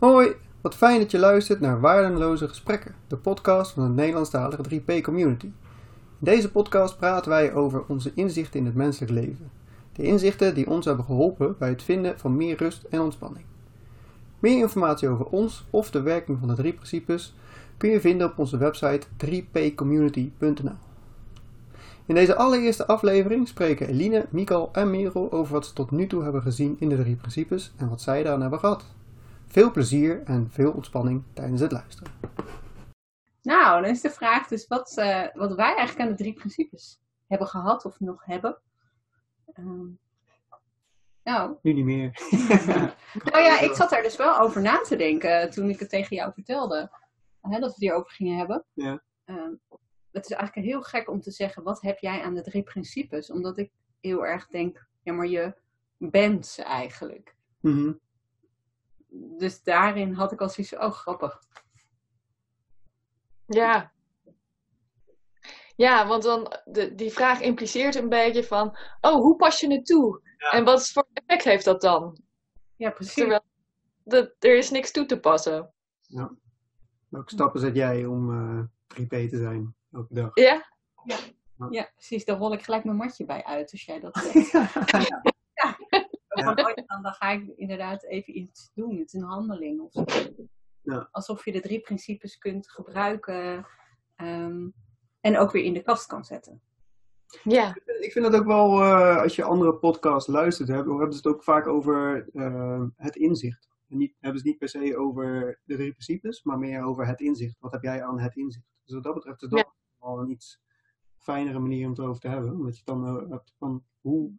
[0.00, 5.00] Hoi, wat fijn dat je luistert naar Waardeloze Gesprekken, de podcast van de Nederlandstalige 3P
[5.02, 5.44] Community.
[5.44, 5.52] In
[6.18, 9.50] deze podcast praten wij over onze inzichten in het menselijk leven.
[9.92, 13.44] De inzichten die ons hebben geholpen bij het vinden van meer rust en ontspanning.
[14.38, 17.34] Meer informatie over ons of de werking van de drie principes
[17.76, 20.78] kun je vinden op onze website 3pcommunity.nl.
[22.06, 26.22] In deze allereerste aflevering spreken Eline, Mikal en Merel over wat ze tot nu toe
[26.22, 28.84] hebben gezien in de drie principes en wat zij daaraan hebben gehad.
[29.50, 32.12] Veel plezier en veel ontspanning tijdens het luisteren.
[33.42, 37.00] Nou, dan is de vraag dus wat, uh, wat wij eigenlijk aan de drie principes
[37.26, 38.60] hebben gehad of nog hebben.
[39.54, 39.98] Um,
[41.22, 41.56] nou.
[41.62, 42.10] Nu niet meer.
[43.24, 46.16] nou ja, ik zat daar dus wel over na te denken toen ik het tegen
[46.16, 46.90] jou vertelde.
[47.40, 48.64] Hè, dat we het hierover gingen hebben.
[48.72, 49.02] Ja.
[49.24, 49.60] Um,
[50.10, 53.30] het is eigenlijk heel gek om te zeggen, wat heb jij aan de drie principes?
[53.30, 55.54] Omdat ik heel erg denk, ja maar je
[55.96, 57.34] bent ze eigenlijk.
[57.60, 58.00] Mm -hmm.
[59.10, 61.42] Dus daarin had ik al zoiets oh grappig.
[63.46, 63.92] Ja.
[65.76, 69.86] Ja, want dan, de, die vraag impliceert een beetje van, oh, hoe pas je het
[69.86, 70.20] toe?
[70.36, 70.50] Ja.
[70.50, 72.18] En wat voor effect heeft dat dan?
[72.76, 73.14] Ja, precies.
[73.14, 73.44] Terwijl
[74.02, 75.72] de, er is niks toe te passen.
[76.00, 76.36] Ja.
[77.08, 78.64] Welke stappen zet jij om uh,
[79.00, 80.30] 3P te zijn elke dag?
[80.34, 80.66] Ja?
[81.04, 81.16] Ja.
[81.70, 82.24] ja, precies.
[82.24, 84.50] Daar rol ik gelijk mijn matje bij uit als jij dat zegt.
[84.50, 85.22] ja.
[86.40, 86.54] Ja.
[86.54, 88.98] Dan, dan ga ik inderdaad even iets doen.
[88.98, 90.04] Het is een handeling of zo.
[90.82, 91.08] Ja.
[91.10, 93.66] Alsof je de drie principes kunt gebruiken
[94.16, 94.74] um,
[95.20, 96.62] en ook weer in de kast kan zetten.
[97.42, 97.76] Ja.
[98.00, 101.34] Ik vind dat ook wel, uh, als je andere podcasts luistert, hebben, hebben ze het
[101.34, 103.68] ook vaak over uh, het inzicht.
[103.88, 107.06] En niet, hebben ze het niet per se over de drie principes, maar meer over
[107.06, 107.56] het inzicht.
[107.58, 108.66] Wat heb jij aan het inzicht?
[108.84, 109.72] Dus wat dat betreft is dat ja.
[109.98, 110.60] wel een iets
[111.16, 112.52] fijnere manier om het over te hebben.
[112.52, 114.32] Omdat je dan uh, hebt van hoe,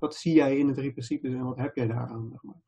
[0.00, 2.28] wat zie jij in de drie principes en wat heb jij daaraan?
[2.30, 2.60] Zeg maar.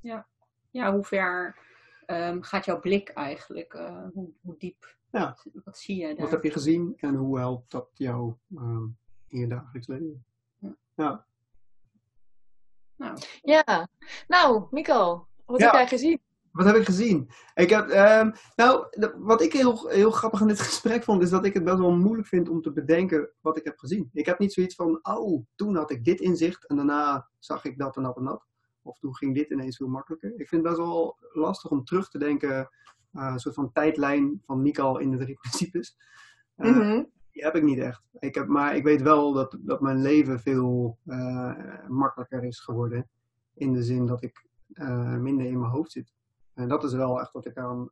[0.00, 0.26] Ja.
[0.70, 1.58] ja, hoe ver
[2.06, 3.74] um, gaat jouw blik eigenlijk?
[3.74, 4.96] Uh, hoe, hoe, diep?
[5.10, 5.38] Ja.
[5.64, 6.16] Wat zie je daar?
[6.16, 10.24] Wat heb je gezien en hoe helpt dat jou um, in je dagelijks leven?
[10.58, 10.76] Ja.
[10.94, 11.26] Ja,
[12.96, 13.18] nou.
[13.42, 13.88] ja.
[14.28, 15.64] nou Mikkel, wat Ja.
[15.64, 16.20] heb jij gezien?
[16.58, 17.30] Wat heb ik gezien?
[17.54, 18.86] Ik heb, ehm, nou,
[19.18, 21.96] wat ik heel, heel grappig aan dit gesprek vond, is dat ik het best wel
[21.96, 24.10] moeilijk vind om te bedenken wat ik heb gezien.
[24.12, 27.78] Ik heb niet zoiets van, oh, toen had ik dit inzicht en daarna zag ik
[27.78, 28.46] dat en dat en dat.
[28.82, 30.30] Of toen ging dit ineens veel makkelijker.
[30.30, 32.68] Ik vind het best wel lastig om terug te denken,
[33.12, 35.96] eh, een soort van tijdlijn van Mikal in de drie principes.
[36.56, 37.04] Eh, Mhm.
[37.32, 38.02] Die heb ik niet echt.
[38.18, 43.08] Ik heb, maar ik weet wel dat, dat mijn leven veel eh, makkelijker is geworden.
[43.54, 46.12] In de zin dat ik eh, minder in mijn hoofd zit.
[46.58, 47.90] En dat is wel echt wat ik aan.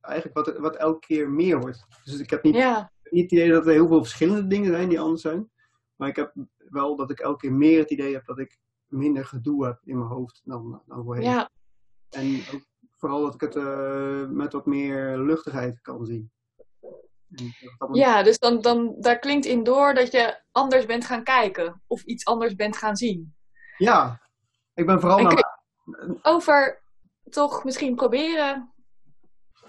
[0.00, 1.86] Eigenlijk wat, wat elke keer meer wordt.
[2.04, 5.00] Dus ik heb niet, niet het idee dat er heel veel verschillende dingen zijn die
[5.00, 5.50] anders zijn.
[5.96, 9.24] Maar ik heb wel dat ik elke keer meer het idee heb dat ik minder
[9.24, 11.24] gedoe heb in mijn hoofd dan, dan voorheen.
[11.24, 11.50] ja,
[12.10, 16.30] En ook vooral dat ik het eh, met wat meer luchtigheid kan zien.
[17.92, 21.82] Ja, dus dan, dan, daar klinkt in door dat je anders bent gaan kijken.
[21.86, 23.34] Of iets anders bent gaan zien.
[23.76, 24.20] Ja,
[24.74, 25.60] ik ben vooral naar,
[26.22, 26.81] Over
[27.32, 28.72] toch misschien proberen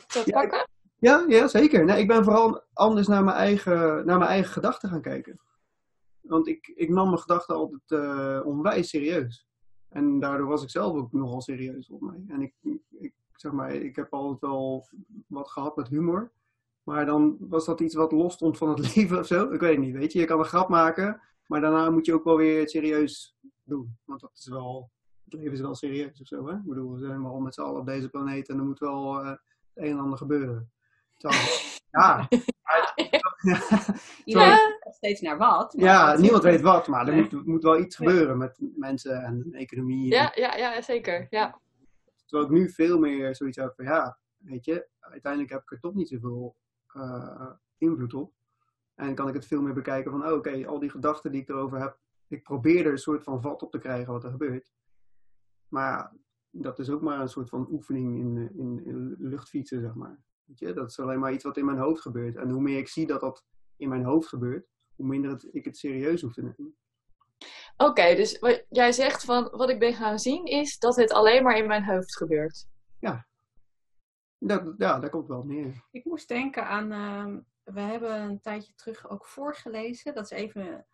[0.08, 0.68] te pakken?
[0.98, 1.86] ja, ja, zeker.
[1.86, 5.40] Nee, ik ben vooral anders naar mijn eigen, naar mijn eigen gedachten gaan kijken.
[6.22, 9.48] Want ik, ik nam mijn gedachten altijd eh, onwijs serieus.
[9.90, 12.24] En daardoor was ik zelf ook nogal serieus op mij.
[12.28, 12.54] En ik,
[12.90, 14.88] ik, zeg maar, ik heb altijd wel
[15.28, 16.32] wat gehad met humor.
[16.84, 19.52] Maar dan was dat iets wat los stond van het leven of zo.
[19.52, 20.20] Ik weet het niet, weet je.
[20.20, 23.98] Je kan een grap maken, maar daarna moet je ook wel weer het serieus doen.
[24.06, 24.92] Want dat is wel,
[25.34, 26.54] het leven is wel serieus of zo, hè.
[26.56, 29.20] Ik bedoel, we zijn wel met z'n allen op deze planeet en er moet wel
[29.20, 29.40] eh, het
[29.74, 30.72] een en ander gebeuren.
[31.18, 31.42] Terwijl-
[31.92, 32.28] ja.
[34.26, 34.58] Iedereen Ja.
[34.80, 35.74] kijkt steeds naar wat.
[35.74, 37.28] maar Ja, wat- niemand weet wat, maar er Nee.
[37.32, 40.12] moet, moet wel iets gebeuren met mensen en economie.
[40.12, 41.28] Ja, ja, ja, zeker.
[41.30, 41.60] Ja.
[42.26, 45.80] Terwijl ik nu veel meer zoiets heb van, ja, weet je, uiteindelijk heb ik er
[45.80, 46.56] toch niet zoveel
[46.88, 48.32] eh, invloed op.
[48.96, 51.50] En kan ik het veel meer bekijken van, oh, oké, al die gedachten die ik
[51.50, 54.72] erover heb, ik probeer er een soort van vat op te krijgen wat er gebeurt.
[55.74, 56.14] Maar ja,
[56.50, 60.20] dat is ook maar een soort van oefening in, in, in luchtfietsen, zeg maar.
[60.44, 62.36] Weet je, dat is alleen maar iets wat in mijn hoofd gebeurt.
[62.36, 63.46] En hoe meer ik zie dat dat
[63.78, 66.76] in mijn hoofd gebeurt, hoe minder het, ik het serieus hoef te nemen.
[67.78, 71.44] Oké, dus wat jij zegt van wat ik ben gaan zien is dat het alleen
[71.44, 72.68] maar in mijn hoofd gebeurt.
[74.46, 75.84] Dat, ja, daar komt wel op neer.
[75.92, 80.14] Ik moest denken aan, ehm, we hebben een tijdje terug ook voorgelezen.
[80.14, 80.86] Dat is even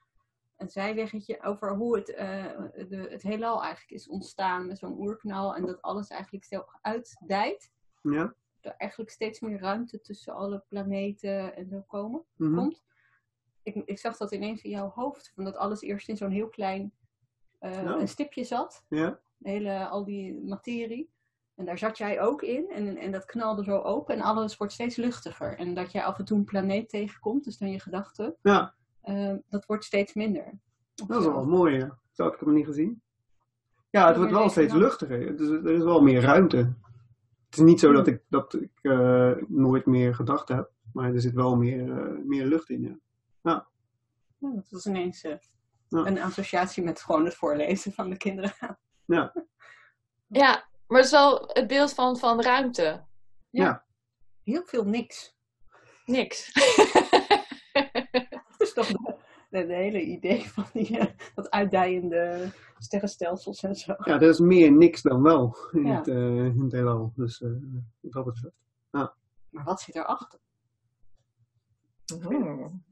[0.60, 2.46] een zijweggetje over hoe het, eh,
[2.90, 5.56] de, het heelal eigenlijk is ontstaan met zo'n oerknal.
[5.56, 7.72] En dat alles eigenlijk stel uitdijt.
[8.02, 8.34] Ja?
[8.62, 12.56] Er eigenlijk steeds meer ruimte tussen alle planeten en zo komen, Mhm.
[12.56, 12.84] komt.
[13.64, 15.32] Ik, ik zag dat ineens in jouw hoofd.
[15.36, 16.94] Van dat alles eerst in zo'n heel klein
[17.60, 18.00] eh, Oh.
[18.00, 18.86] een stipje zat.
[18.90, 19.20] Ja?
[19.38, 21.12] De hele, al die materie.
[21.56, 24.74] En daar zat jij ook in en, en dat knalde zo open en alles wordt
[24.74, 25.58] steeds luchtiger.
[25.58, 29.36] En dat jij af en toe een planeet tegenkomt, dus dan je gedachten, Ja, eh,
[29.50, 30.60] dat wordt steeds minder.
[30.96, 31.78] dat is wel mooi.
[31.78, 32.00] Ja.
[32.12, 33.02] Zo had ik hem niet gezien.
[33.90, 35.38] Ja, het wordt wel steeds luchtiger.
[35.38, 36.58] Dus er is wel meer ruimte.
[37.46, 41.22] Het is niet zo dat ik, dat ik eh, nooit meer gedachten heb, maar er
[41.22, 43.02] zit wel meer, eh, meer lucht in.
[43.42, 43.68] Ja.
[44.38, 45.36] Ja, dat was ineens eh,
[45.88, 46.06] Ja.
[46.06, 48.54] een associatie met gewoon het voorlezen van de kinderen.
[49.06, 49.34] Ja,
[50.28, 53.06] Ja, maar het is wel het beeld van, van ruimte.
[54.44, 55.38] Heel veel niks.
[56.06, 56.52] Niks.
[58.60, 59.16] Dat is toch de,
[59.50, 63.94] de, de hele idee van die, eh, dat uitdijende sterrenstelsels en zo.
[63.98, 65.96] ja, er is meer niks dan wel in, Ja.
[65.98, 66.16] het, eh,
[66.46, 67.12] in het heelal.
[67.16, 67.50] Dus eh
[68.00, 68.56] wat dat betreft.
[69.50, 70.40] Maar wat zit erachter?
[72.20, 72.84] Hmm.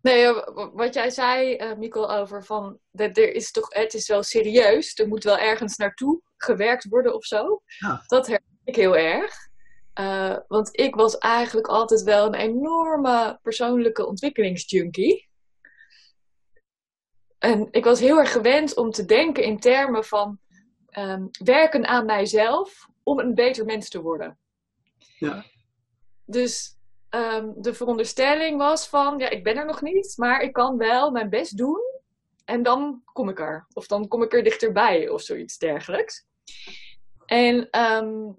[0.00, 0.32] Nee,
[0.72, 4.98] wat jij zei, eh Mikkel, over van dat er is toch, het is wel serieus,
[4.98, 7.62] er moet wel ergens naartoe gewerkt worden of zo.
[7.78, 8.02] Ja.
[8.06, 9.47] Dat herken ik heel erg.
[9.98, 15.28] Eh, want ik was eigenlijk altijd wel een enorme persoonlijke ontwikkelingsjunkie.
[17.38, 20.38] En ik was heel erg gewend om te denken in termen van
[20.88, 24.38] ehm, werken aan mijzelf om een beter mens te worden.
[25.18, 25.44] Ja.
[26.24, 26.76] Dus
[27.08, 31.10] ehm, de veronderstelling was van, ja, ik ben er nog niet, maar ik kan wel
[31.10, 31.80] mijn best doen
[32.44, 33.66] en dan kom ik er.
[33.72, 36.26] Of dan kom ik er dichterbij of zoiets dergelijks.
[37.26, 38.30] En ehm,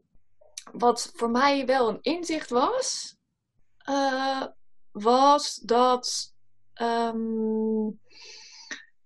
[0.74, 3.18] wat voor mij wel een inzicht was,
[3.78, 4.44] eh,
[4.92, 6.34] was dat,
[6.74, 7.90] ehm,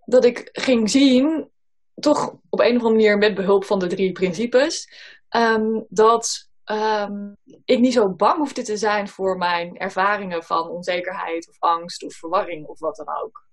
[0.06, 1.52] dat ik ging zien,
[1.94, 4.88] toch op een of andere manier met behulp van de drie principes,
[5.30, 7.34] ehm, dat ehm,
[7.66, 12.14] ik niet zo bang hoefde te zijn voor mijn ervaringen van onzekerheid of angst of
[12.14, 13.44] verwarring of wat dan ook.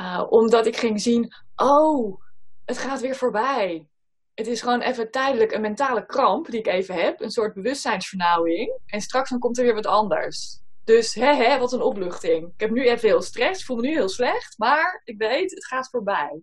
[0.00, 2.20] Uh, omdat ik ging zien, oh,
[2.64, 3.88] het gaat weer voorbij.
[4.34, 8.78] Het is gewoon even tijdelijk een mentale kramp die ik even heb, een soort bewustzijnsvernauwing.
[8.86, 10.62] En straks dan komt er weer wat anders.
[10.84, 12.46] Dus hè, hè, wat een opluchting.
[12.46, 15.66] Ik heb nu even heel stress, voel me nu heel slecht, maar ik weet, het
[15.66, 16.42] gaat voorbij.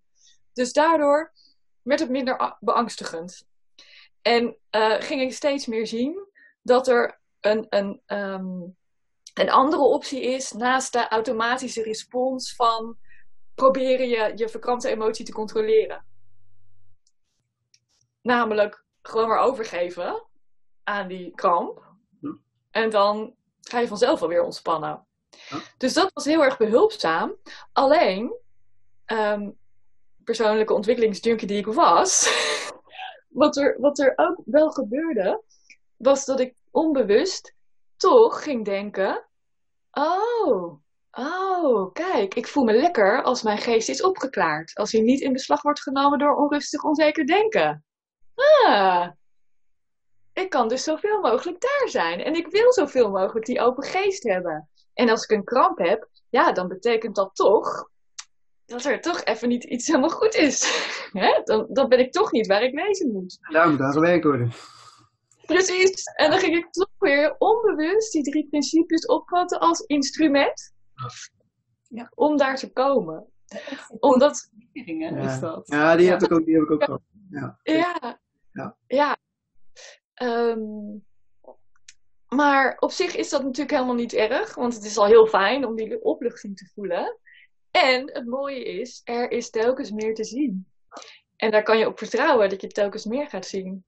[0.53, 1.33] Dus daardoor
[1.81, 3.45] werd het minder beangstigend.
[4.21, 6.27] En uh, ging ik steeds meer zien
[6.61, 8.77] dat er een, een, um,
[9.33, 12.97] een andere optie is naast de automatische respons van
[13.55, 16.05] proberen je je verkrampte emotie te controleren.
[18.21, 20.23] Namelijk gewoon maar overgeven
[20.83, 21.89] aan die kramp.
[22.71, 25.05] En dan ga je vanzelf wel weer ontspannen.
[25.77, 27.35] Dus dat was heel erg behulpzaam.
[27.73, 28.35] Alleen,
[29.05, 29.57] um,
[30.23, 32.29] persoonlijke ontwikkelingsjunkie die ik was,
[33.41, 35.43] wat, er, wat er ook wel gebeurde,
[35.97, 37.55] was dat ik onbewust
[37.97, 39.25] toch ging denken:
[39.91, 40.79] Oh,
[41.11, 44.75] oh, kijk, ik voel me lekker als mijn geest is opgeklaard.
[44.75, 47.85] Als hij niet in beslag wordt genomen door onrustig, onzeker denken.
[48.65, 49.07] Ah,
[50.33, 52.19] ik kan dus zoveel mogelijk daar zijn.
[52.19, 54.69] En ik wil zoveel mogelijk die open geest hebben.
[54.93, 57.89] En als ik een kramp heb, ja, dan betekent dat toch
[58.71, 60.89] dat er toch even niet iets helemaal goed is.
[61.43, 63.37] dan, dan ben ik toch niet waar ik wezen moet.
[63.51, 64.51] Daar moet aan gewerkt worden.
[65.45, 66.03] Precies.
[66.03, 70.73] En dan ging ik toch weer onbewust die drie principes opvatten als instrument.
[71.87, 72.11] Ja.
[72.15, 73.25] Om daar te komen.
[73.99, 74.49] Omdat...
[74.71, 75.15] Ja.
[75.15, 75.67] Is dat.
[75.67, 77.01] ja die, heb ik ook, die heb ik ook gehad.
[77.29, 77.59] Ja.
[77.63, 78.19] Ja.
[78.51, 78.77] Ja.
[78.87, 79.17] ja.
[80.21, 81.05] Um,
[82.27, 84.55] maar op zich is dat natuurlijk helemaal niet erg.
[84.55, 87.17] Want het is al heel fijn om die opluchting te voelen.
[87.71, 90.67] En het mooie is, er is telkens meer te zien.
[91.35, 93.85] En daar kan je op vertrouwen dat je telkens meer gaat zien.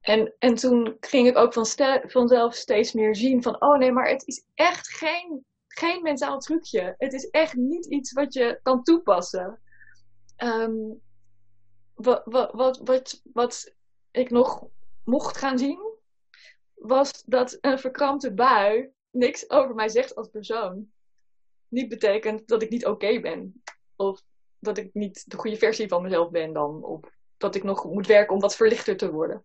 [0.00, 1.66] En, en toen ging ik ook van
[2.06, 6.94] vanzelf steeds meer zien van, oh nee, maar het is echt geen, geen mentaal trucje.
[6.98, 9.60] Het is echt niet iets wat je kan toepassen.
[10.36, 11.02] Um,
[12.02, 13.74] wat, wat, wat, wat, wat
[14.10, 14.66] ik nog
[15.04, 15.98] mocht gaan zien,
[16.74, 20.90] was dat een verkrampte bui niks over mij zegt als persoon.
[21.68, 23.62] Niet betekent dat ik niet oké okay ben.
[23.96, 24.22] Of
[24.58, 26.84] dat ik niet de goede versie van mezelf ben dan.
[26.84, 27.00] Of
[27.36, 29.44] dat ik nog moet werken om wat verlichter te worden.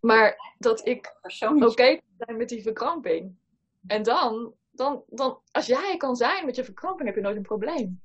[0.00, 3.36] Maar dat ik oké okay zijn met die verkramping.
[3.86, 7.42] En dan, dan, dan, als jij kan zijn met je verkramping, heb je nooit een
[7.42, 8.02] probleem.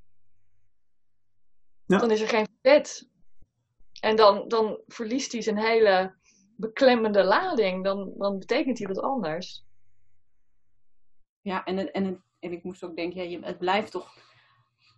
[1.86, 1.98] Ja.
[1.98, 3.10] Dan is er geen vet.
[4.00, 6.16] En dan, dan verliest hij zijn hele
[6.56, 7.84] beklemmende lading.
[7.84, 9.66] Dan, dan betekent hij wat anders.
[11.42, 14.18] Ja, en, en, en ik moest ook denken, ja, je, het blijft toch.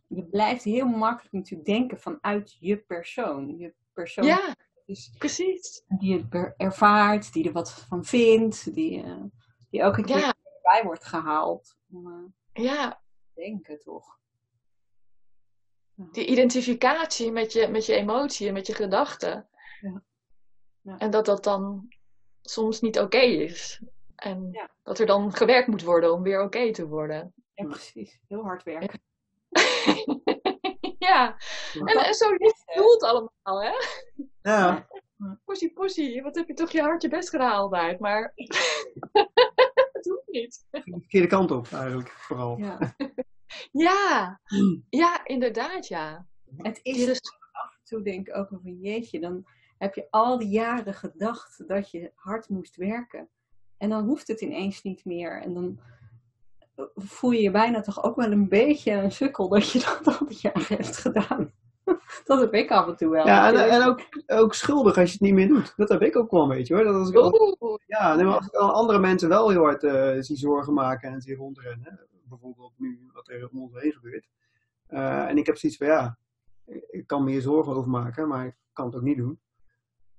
[0.08, 3.58] Je blijft heel makkelijk natuurlijk denken vanuit je persoon.
[3.58, 5.84] Je persoon ja, dus, precies.
[5.88, 9.24] Die het ervaart, die er wat van vindt, die, uh,
[9.70, 10.34] die ook een keer ja.
[10.62, 11.78] bij wordt gehaald.
[11.92, 12.90] Om uh, ja.
[12.90, 14.20] te denken, toch?
[15.96, 19.48] Die identificatie met je, met je emotie en met je gedachten.
[19.82, 20.02] Ja.
[20.82, 20.98] Ja.
[20.98, 21.88] En dat dat dan
[22.42, 23.82] soms niet oké is.
[24.16, 24.70] En Ja.
[24.84, 27.34] dat er dan gewerkt moet worden om weer oké te worden.
[27.54, 28.20] Ja, precies.
[28.28, 29.02] Heel hard werken.
[31.00, 31.38] ja,
[31.74, 33.72] en, en zo lief voelt allemaal, hè?
[34.42, 34.88] Ja,
[35.46, 38.32] Poesie, poesie, wat heb je toch je hard je best gedaan altijd, maar
[39.94, 40.66] het hoeft niet.
[40.72, 42.58] de verkeerde kant op eigenlijk, vooral.
[42.58, 42.78] Ja.
[43.72, 44.40] Ja,
[44.90, 46.26] ja, inderdaad, ja.
[46.58, 47.20] Het is res-
[47.52, 49.46] af en toe denk ik ook van jeetje, dan
[49.78, 53.28] heb je al die jaren gedacht dat je hard moest werken.
[53.78, 55.42] En dan hoeft het ineens niet meer.
[55.42, 55.80] En dan
[56.96, 60.28] voel je je bijna toch ook wel een beetje een sukkel dat je dat al
[60.28, 61.52] die jaren hebt gedaan.
[62.26, 63.26] Dat heb ik af en toe wel.
[63.28, 65.74] Ja, en, en ook, ook schuldig als je het niet meer doet.
[65.76, 66.84] Dat heb ik ook wel een beetje hoor.
[66.84, 67.32] Dat als ik, als-
[67.86, 71.12] ja, nee, maar als ik al andere mensen wel heel hard eh, zie zorgen maken
[71.12, 72.00] en zie rondrennen.
[72.30, 74.28] Bijvoorbeeld nu wat er om ons heen gebeurt.
[74.88, 76.18] Eh, en ik heb zoiets van ja,
[76.90, 79.40] ik- kan me hier zorgen over maken, maar ik kan het ook niet doen.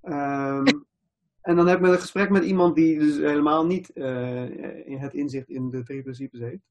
[0.00, 0.66] Ehm,
[1.48, 5.14] en dan heb ik een gesprek met iemand die dus helemaal niet eh, in het
[5.14, 6.62] inzicht in de drie principes heeft.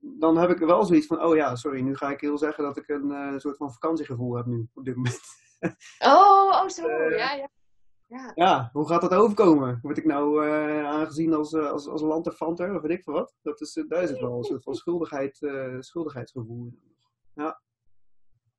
[0.00, 2.76] Dan heb ik wel zoiets van, oh ja, sorry, nu ga ik heel zeggen dat
[2.76, 5.20] ik een eh, soort van vakantiegevoel heb nu, op dit moment.
[5.98, 7.48] Oh, oh zo, Eh, ja, ja.
[8.10, 8.30] Ja.
[8.34, 9.78] Ja, hoe gaat dat overkomen?
[9.82, 13.36] Word ik nou eh, aangezien als, eh, als, als lanterfanter of weet ik veel wat?
[13.42, 16.72] Dat is, eh, daar is het wel een soort van schuldigheid, eh, schuldigheidsgevoel.
[17.34, 17.54] in.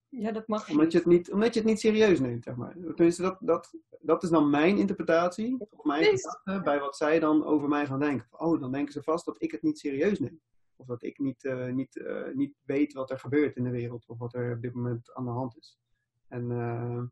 [0.09, 2.73] Ja, dat mag Omdat je, het niet, omdat je het niet serieus neemt, zeg maar.
[2.73, 7.45] Tenminste, dat, dat, dat is dan mijn interpretatie, of mijn gedachte, bij wat zij dan
[7.45, 8.27] over mij gaan denken.
[8.31, 10.41] Oh, dan denken ze vast dat ik het niet serieus neem.
[10.75, 12.03] Of dat ik niet, niet,
[12.33, 15.25] niet weet wat er gebeurt in de wereld, of wat er op dit moment aan
[15.25, 15.79] de hand is.
[16.27, 16.47] En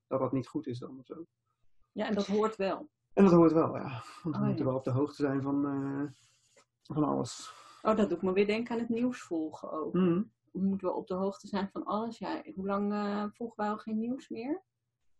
[0.08, 1.26] dat dat niet goed is dan of zo.
[2.00, 2.90] Ja, en dat hoort wel.
[3.14, 4.04] En dat hoort wel, ja.
[4.24, 4.64] Want we Oh, moeten ja.
[4.64, 6.12] wel op de hoogte zijn van, eh,
[6.96, 7.54] van alles.
[7.82, 9.94] Oh, dat doet me weer denken aan het nieuws volgen ook.
[9.94, 10.22] Mhm.
[10.52, 12.18] We moeten wel op de hoogte zijn van alles.
[12.18, 14.64] Ja, hoe lang eh volgen wij al geen nieuws meer?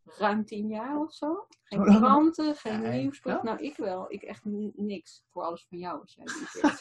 [0.04, 1.48] Ruim tien jaar of zo?
[1.64, 1.98] Geen lang?
[1.98, 3.14] kranten, geen.
[3.24, 3.44] Ja?
[3.44, 4.12] Nou, ik wel.
[4.12, 4.46] Ik echt
[4.76, 5.26] niks.
[5.30, 6.80] Voor alles van jou, als jij het.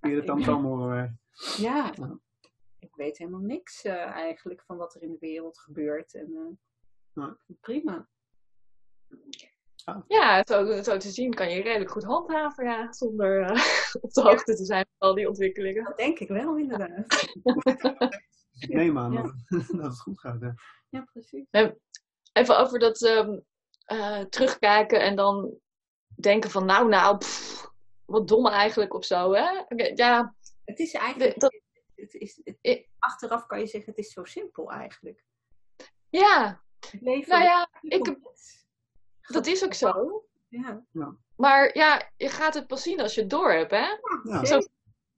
[0.00, 1.20] Via de tamtam horen
[1.56, 1.92] Ja.
[2.78, 6.14] ik weet helemaal niks eh, eigenlijk van wat er in de wereld gebeurt.
[6.14, 6.58] En,
[7.18, 7.36] Ja.
[7.60, 8.08] Prima.
[10.08, 13.64] Ja, zo, zo te zien kan je redelijk goed handhaven, ja, zonder eh,
[14.04, 15.84] op de hoogte te zijn van al die ontwikkelingen.
[15.84, 17.06] Dat denk ik wel, inderdaad.
[18.58, 19.22] Ik neem aan Ja.
[19.22, 20.40] dat, het goed gaat.
[20.40, 20.48] Hè.
[20.88, 21.44] Ja, precies.
[22.32, 23.38] Even over dat ehm,
[23.84, 25.58] eh, terugkijken en dan
[26.20, 27.70] denken van, nou, nou, pff,
[28.04, 29.60] wat dom eigenlijk of zo, hè?
[29.60, 30.34] Oké, Ja,
[30.64, 31.34] Het is eigenlijk...
[31.34, 31.60] De- dat-
[31.94, 35.24] het is, het- achteraf kan je zeggen, het is zo simpel eigenlijk.
[36.08, 36.62] ja,
[37.00, 38.16] nou ja, ik,
[39.28, 40.22] dat is ook zo.
[40.48, 40.84] Ja.
[41.36, 43.86] Maar ja, je gaat het pas zien als je het door hebt, hè?
[44.22, 44.44] Ja.
[44.44, 44.60] Zo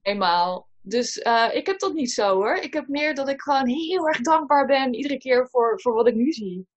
[0.01, 0.69] eenmaal.
[0.81, 2.55] Dus eh, ik heb dat niet zo hoor.
[2.55, 6.07] Ik heb meer dat ik gewoon heel erg dankbaar ben iedere keer voor, voor wat
[6.07, 6.67] ik nu zie.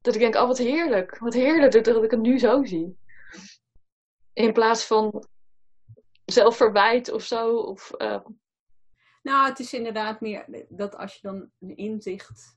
[0.00, 1.18] Dat ik denk, oh wat heerlijk.
[1.18, 2.98] Wat heerlijk dat, dat ik het nu zo zie.
[4.32, 5.28] In plaats van
[6.24, 7.56] zelfverwijt of zo.
[7.56, 8.24] Of, eh,
[9.22, 12.56] Nou, het is inderdaad meer dat als je dan een inzicht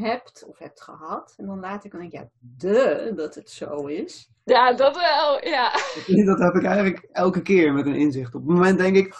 [0.00, 3.86] hebt of hebt gehad, en dan laat ik dan denk ja, de dat het zo
[3.86, 4.30] is.
[4.44, 5.46] ja, dat wel.
[5.46, 5.70] Ja.
[6.26, 8.34] Dat heb ik eigenlijk elke keer met een inzicht.
[8.34, 9.14] Op het moment denk ik,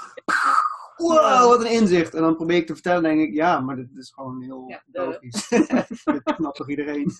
[0.96, 2.14] wow, wat een inzicht.
[2.14, 4.82] En dan probeer ik te vertellen, denk ik, ja, maar dit is gewoon heel Ja,
[4.92, 5.48] logisch.
[6.04, 7.12] dat snapt toch iedereen?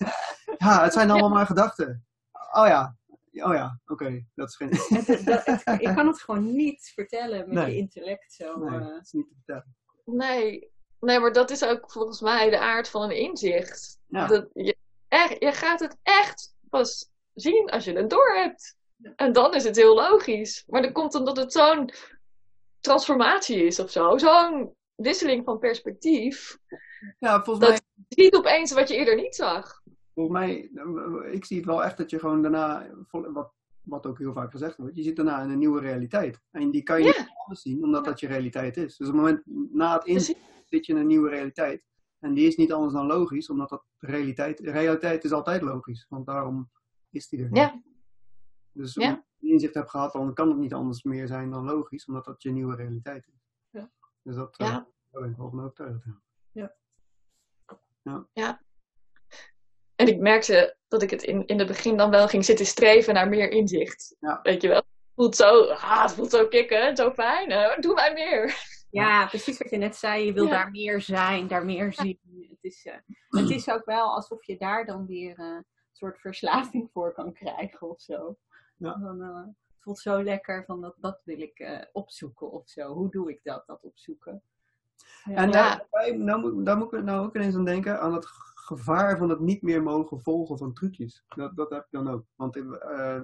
[0.57, 2.05] ja, het zijn allemaal maar gedachten.
[2.51, 2.95] Oh ja,
[3.33, 4.69] oh ja, oké, dat is geen...
[4.69, 7.71] Het, dat, het- je kan het gewoon niet vertellen met Nee.
[7.71, 8.57] je intellect zo.
[8.59, 8.85] nee, eh.
[8.87, 9.75] dat is niet te vertellen.
[10.05, 10.71] Nee.
[10.99, 13.97] Nee, maar dat is ook volgens mij de aard van een inzicht.
[14.05, 14.27] Ja.
[14.27, 14.75] Dat je,
[15.07, 18.75] echt, je gaat het echt pas zien als je het door hebt.
[18.95, 19.13] Ja.
[19.15, 20.63] En dan is het heel logisch.
[20.67, 21.91] Maar dat komt omdat het zo'n
[22.79, 24.17] transformatie is of zo.
[24.17, 26.57] Zo'n wisseling van perspectief.
[27.19, 29.81] Ja, volgens Dat- mij, Je ziet opeens wat je eerder niet zag.
[30.13, 30.69] volgens mij,
[31.31, 33.51] ik zie het wel echt dat je gewoon daarna, wat,
[33.81, 36.39] wat ook heel vaak gezegd wordt, je zit daarna in een nieuwe realiteit.
[36.51, 37.19] En die kan je Ja.
[37.19, 38.97] niet anders zien, omdat dat je realiteit is.
[38.97, 39.41] Dus op het moment,
[39.73, 41.83] na het inzicht, zit je in een nieuwe realiteit.
[42.19, 46.05] En die is niet anders dan logisch, omdat dat realiteit, realiteit is altijd logisch.
[46.09, 46.71] Want daarom
[47.09, 47.49] is die er.
[47.53, 47.81] Ja.
[48.71, 49.09] Dus Ja.
[49.09, 52.25] als je inzicht hebt gehad, dan kan het niet anders meer zijn dan logisch, omdat
[52.25, 53.47] dat je nieuwe realiteit is.
[53.69, 53.91] Ja.
[54.21, 54.87] Dus dat eh, Ja.
[55.11, 56.03] daar ben ik wel van overtuigd.
[58.33, 58.61] ja.
[59.95, 63.13] En ik merkte dat ik het in, in het begin dan wel ging zitten streven
[63.13, 64.15] naar meer inzicht.
[64.19, 64.39] Ja.
[64.43, 64.77] Weet je wel?
[64.77, 64.85] Het
[65.15, 67.49] voelt zo, ah, het voelt zo kicken, zo fijn.
[67.51, 68.45] eh, doe mij meer.
[68.91, 70.25] Ja, precies wat je net zei.
[70.25, 70.49] Je wil Ja.
[70.51, 72.19] daar meer zijn, daar meer zien.
[72.49, 72.95] Het is, eh,
[73.29, 77.33] het is ook wel alsof je daar dan weer eh, een soort verslaving voor kan
[77.33, 78.37] krijgen of zo.
[78.77, 78.93] Ja.
[78.95, 82.93] Dan, eh, het voelt zo lekker van dat, dat wil ik opzoeken of zo.
[82.93, 84.41] Hoe doe ik dat, dat opzoeken?
[85.23, 85.35] Ja.
[85.35, 89.29] En daarbij, nou, daar moet ik nou ook ineens aan denken, aan het gevaar van
[89.29, 91.23] het niet meer mogen volgen van trucjes.
[91.27, 92.25] Dat, dat heb ik dan ook.
[92.35, 92.53] Want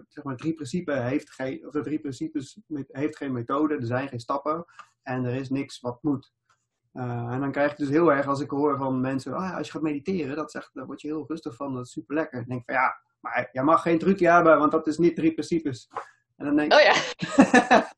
[0.07, 3.85] zeg maar, drie principes heeft geen, of de drie principes met- heeft geen methode, er
[3.85, 4.65] zijn geen stappen
[5.05, 6.33] en er is niks wat moet.
[6.91, 9.67] Eh, en dan krijg ik dus heel erg als ik hoor van mensen, ja, als
[9.67, 12.39] je gaat mediteren, dat zegt, daar word je heel rustig van, dat is super lekker.
[12.39, 15.15] Dan denk ik van ja, maar jij mag geen trucje hebben, want dat is niet
[15.15, 15.89] drie principes.
[16.35, 16.93] En dan denk ik, Oh ja,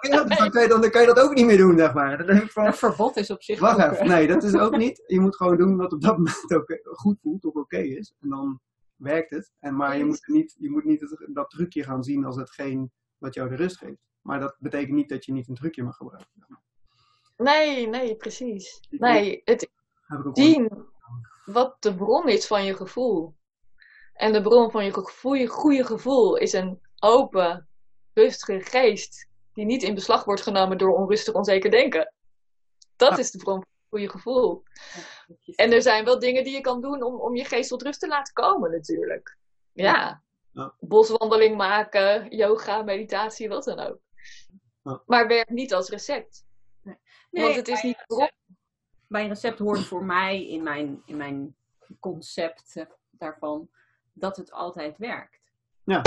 [0.00, 2.16] ja, dan, kan je, dan, kan je dat ook niet meer doen, zeg maar.
[2.18, 4.42] Dan denk ik van, Een verbod is op zich Wacht ook, even, eh, nee, dat
[4.42, 5.02] is ook niet.
[5.06, 8.14] Je moet gewoon doen wat op dat moment ook goed voelt of oké is.
[8.20, 8.60] En dan
[8.96, 9.52] werkt het.
[9.58, 12.92] En, maar je moet niet, je moet niet het- dat trucje gaan zien als hetgeen
[13.18, 14.10] wat jou de rust geeft.
[14.22, 16.30] Maar dat betekent niet dat je niet een trucje mag gebruiken.
[17.36, 18.80] nee, nee, precies.
[18.90, 19.70] Nee, het
[20.32, 20.86] zien
[21.44, 23.34] wat de bron is van je gevoel.
[24.14, 27.68] En de bron van je gevoel, je goede gevoel is een open,
[28.14, 32.12] rustige geest die niet in beslag wordt genomen door onrustig, onzeker denken.
[32.96, 33.18] Dat Ja.
[33.18, 34.62] is de bron van je goede gevoel.
[35.56, 38.00] En er zijn wel dingen die je kan doen om, om je geest tot rust
[38.00, 39.36] te laten komen, natuurlijk.
[39.72, 40.22] Ja.
[40.52, 40.74] Ja.
[40.80, 43.98] Boswandeling maken, yoga, meditatie, wat dan ook.
[44.82, 45.02] Ja.
[45.06, 46.46] Maar werkt niet als recept.
[47.30, 48.36] Nee, want het is niet recept-
[49.08, 51.56] Bij een recept hoort voor mij in mijn, in mijn
[52.00, 53.70] concept eh, daarvan
[54.12, 55.40] dat het altijd werkt.
[55.84, 56.02] Ja.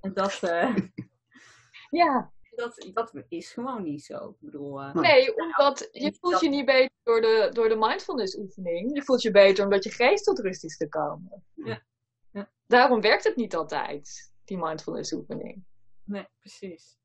[0.00, 0.76] En dat, eh,
[1.90, 2.32] Ja.
[2.54, 4.28] dat, dat is gewoon niet zo.
[4.28, 7.76] Ik bedoel, eh, Nee, omdat je voelt dat- je niet beter door de, door de
[7.76, 8.94] mindfulness oefening.
[8.94, 11.44] Je voelt je beter omdat je geest tot rust is gekomen.
[11.54, 11.82] Ja.
[12.30, 12.50] Ja.
[12.66, 15.64] Daarom werkt het niet altijd, die mindfulness oefening.
[16.06, 16.98] Nee, precies.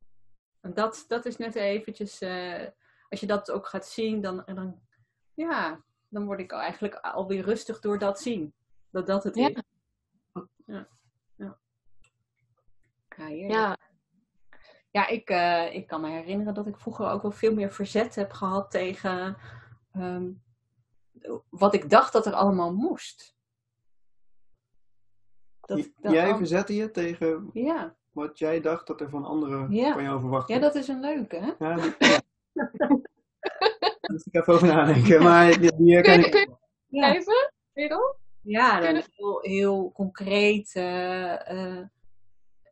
[0.61, 2.67] En dat, dat is net eventjes, eh,
[3.09, 4.81] als je dat ook gaat zien, dan, dan,
[5.33, 8.53] ja, dan word ik eigenlijk alweer rustig door dat zien.
[8.89, 9.47] Dat dat het Ja.
[9.47, 9.55] is.
[10.65, 10.87] Ja.
[11.35, 11.59] Ja.
[13.17, 13.27] Ja.
[13.47, 13.77] Ja,
[14.91, 18.15] Ja, ik, eh, ik kan me herinneren dat ik vroeger ook wel veel meer verzet
[18.15, 19.37] heb gehad tegen
[19.91, 20.31] ehm,
[21.49, 23.35] wat ik dacht dat er allemaal moest.
[25.61, 27.95] Dat jij al- verzette je tegen ja.
[28.11, 29.93] Wat jij dacht dat er van anderen Ja.
[29.93, 31.65] van jou verwacht ja, dat is een leuke, hè?
[31.67, 32.19] Ja, die- ja.
[34.01, 35.23] Daar moet ik even over nadenken.
[35.23, 38.15] Maar die, die kun je, kun je even, Merel?
[38.41, 40.71] Ja, dan Kunnen- heel, heel concreet.
[40.75, 41.87] eh, eh,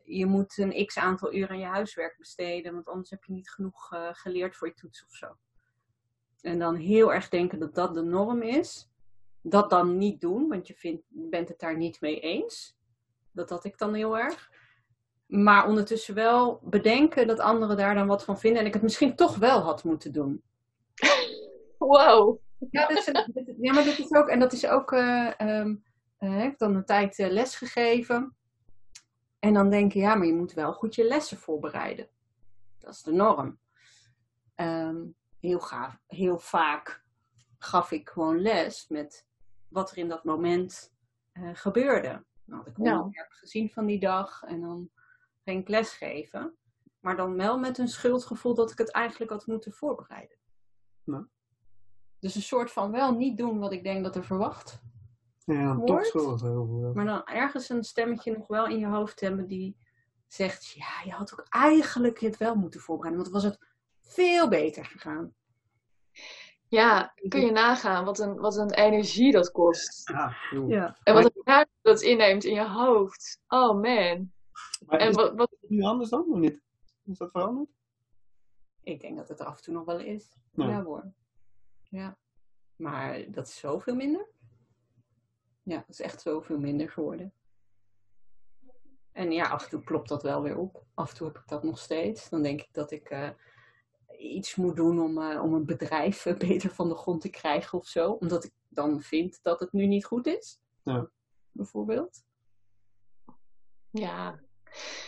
[0.03, 3.49] je moet een x aantal uur aan je huiswerk besteden, want anders heb je niet
[3.49, 5.35] genoeg eh, geleerd voor je toets of zo.
[6.41, 8.89] En dan heel erg denken dat dat de norm is.
[9.41, 12.77] Dat dan niet doen, want je vindt, bent het daar niet mee eens.
[13.31, 14.51] Dat had ik dan heel erg.
[15.29, 19.15] Maar ondertussen wel bedenken dat anderen daar dan wat van vinden en ik het misschien
[19.15, 20.41] toch wel had moeten doen.
[21.77, 22.39] Wow.
[22.71, 25.77] Ja, dit is, dit- ja, maar dit is ook, en dat is ook, ik
[26.17, 28.35] heb dan een tijd eh, les gegeven.
[29.39, 32.07] En dan denk je, ja, maar je moet wel goed je lessen voorbereiden.
[32.79, 33.59] Dat is de norm.
[34.55, 34.97] Ehm,
[35.39, 37.03] heel, gaaf, heel vaak
[37.57, 39.25] gaf ik gewoon les met
[39.67, 40.93] wat er in dat moment
[41.53, 42.23] gebeurde.
[42.45, 42.97] Dan had ik Ja.
[42.97, 44.89] onderwerp gezien van die dag en dan
[45.49, 46.57] ging ik lesgeven.
[46.99, 50.37] Maar dan wel met een schuldgevoel dat ik het eigenlijk had moeten voorbereiden.
[52.19, 54.81] Dus een soort van wel niet doen wat ik denk dat er verwacht.
[55.45, 56.93] Ja, dan toch schuldig.
[56.93, 59.77] Maar dan ergens een stemmetje nog wel in je hoofd hebben die
[60.27, 63.21] zegt: Ja, je had ook eigenlijk het wel moeten voorbereiden.
[63.23, 63.67] Want dan was het
[64.01, 65.33] veel beter gegaan.
[66.67, 70.09] Ja, kun je nagaan wat een, wat een energie dat kost.
[70.09, 70.35] Ja.
[70.67, 70.97] Ja.
[71.03, 73.41] En wat een ruimte dat inneemt in je hoofd.
[73.47, 74.31] Oh man.
[74.85, 76.61] Maar En is wat, wat, het nu anders dan, of niet?
[77.03, 77.69] Is dat veranderd?
[78.83, 80.37] Ik denk dat het er af en toe nog wel is.
[80.51, 80.67] Ja.
[80.67, 81.13] Ja, hoor.
[81.83, 82.17] Ja.
[82.75, 84.27] Maar dat is zoveel minder.
[85.63, 87.33] Ja, dat is echt zoveel minder geworden.
[89.11, 90.85] En ja, af en toe klopt dat wel weer op.
[90.93, 92.29] Af en toe heb ik dat nog steeds.
[92.29, 93.29] Dan denk ik dat ik eh,
[94.17, 97.77] iets moet doen om, eh, om een bedrijf eh, beter van de grond te krijgen
[97.79, 98.11] of zo.
[98.11, 100.59] Omdat ik dan vind dat het nu niet goed is.
[100.83, 101.09] Ja.
[101.51, 102.23] Bijvoorbeeld.
[103.89, 104.39] ja.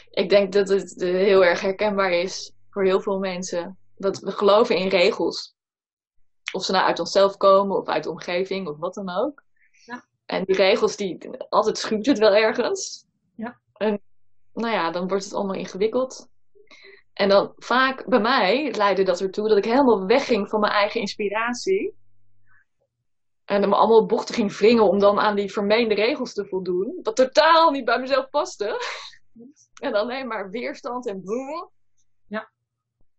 [0.09, 3.77] Ik denk dat het eh, heel erg herkenbaar is voor heel veel mensen.
[3.95, 5.55] Dat we geloven in regels.
[6.53, 9.43] Of ze nou uit onszelf komen of uit de omgeving of wat dan ook.
[9.85, 10.05] Ja.
[10.25, 13.05] En die regels, die, altijd schuurt het wel ergens.
[13.35, 13.59] Ja.
[13.73, 14.01] En
[14.53, 16.29] nou ja, dan wordt het allemaal ingewikkeld.
[17.13, 20.99] En dan vaak bij mij leidde dat ertoe dat ik helemaal wegging van mijn eigen
[20.99, 21.95] inspiratie.
[23.45, 26.99] En me allemaal bochten ging wringen om dan aan die vermeende regels te voldoen.
[27.01, 28.79] Dat totaal niet bij mezelf paste.
[29.81, 31.69] En alleen maar weerstand en boem.
[32.27, 32.51] Ja.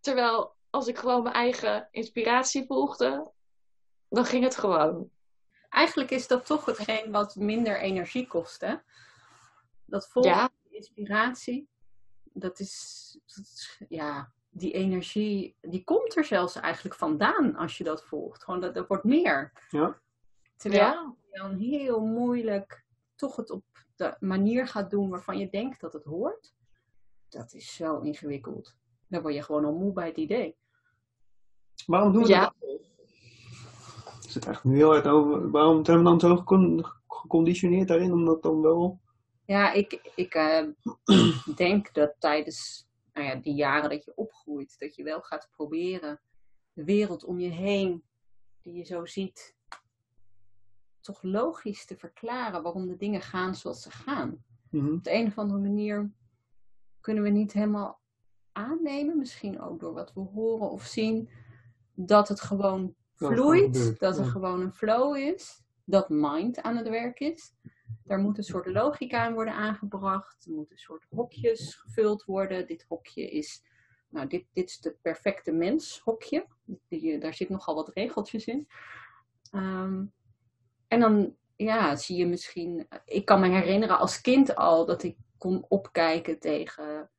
[0.00, 3.30] Terwijl als ik gewoon mijn eigen inspiratie volgde,
[4.08, 5.10] dan ging het gewoon.
[5.68, 8.74] Eigenlijk is dat toch hetgeen wat minder energie kost, hè?
[9.84, 10.50] Dat volgen Ja.
[10.70, 11.68] inspiratie,
[12.22, 17.84] dat is, dat is- ja, die energie, die komt er zelfs eigenlijk vandaan als je
[17.84, 18.44] dat volgt.
[18.44, 19.52] Gewoon dat, dat wordt meer.
[19.70, 20.00] Ja.
[20.56, 22.81] Terwijl Ja, je dan heel moeilijk
[23.22, 23.64] toch het op
[23.96, 26.54] de manier gaat doen waarvan je denkt dat het hoort.
[27.28, 28.76] Dat is zo ingewikkeld.
[29.08, 30.56] Dan word je gewoon al moe bij het idee.
[31.86, 32.40] Waarom doen we Ja.
[32.60, 32.70] dat?
[34.24, 35.50] Ik zit echt nu heel hard over.
[35.50, 39.00] Waarom zijn we dan zo gecon- geconditioneerd daarin om dat dan wel...
[39.44, 40.66] Ja, ik, ik eh,
[41.56, 46.20] denk dat tijdens nou ja, die jaren dat je opgroeit, dat je wel gaat proberen
[46.72, 48.04] de wereld om je heen,
[48.62, 49.56] die je zo ziet,
[51.02, 54.44] toch logisch te verklaren waarom de dingen gaan zoals ze gaan.
[54.70, 54.92] Mhm.
[54.92, 56.12] Op de een of andere manier
[57.00, 58.00] kunnen we niet helemaal
[58.52, 61.30] aannemen, misschien ook door wat we horen of zien,
[61.94, 67.20] dat het gewoon vloeit, dat er gewoon een flow is, dat mind aan het werk
[67.20, 67.54] is.
[68.04, 72.66] Daar moet een soort logica in worden aangebracht, er moeten een soort hokjes gevuld worden.
[72.66, 73.62] Dit hokje is,
[74.08, 76.46] nou, dit, dit is de perfecte mens hokje.
[76.88, 78.68] Die, daar zit nogal wat regeltjes in.
[79.50, 80.04] Ehm,
[80.92, 82.88] en dan ja, zie je misschien.
[83.04, 87.10] Ik kan me herinneren als kind al dat ik kon opkijken tegen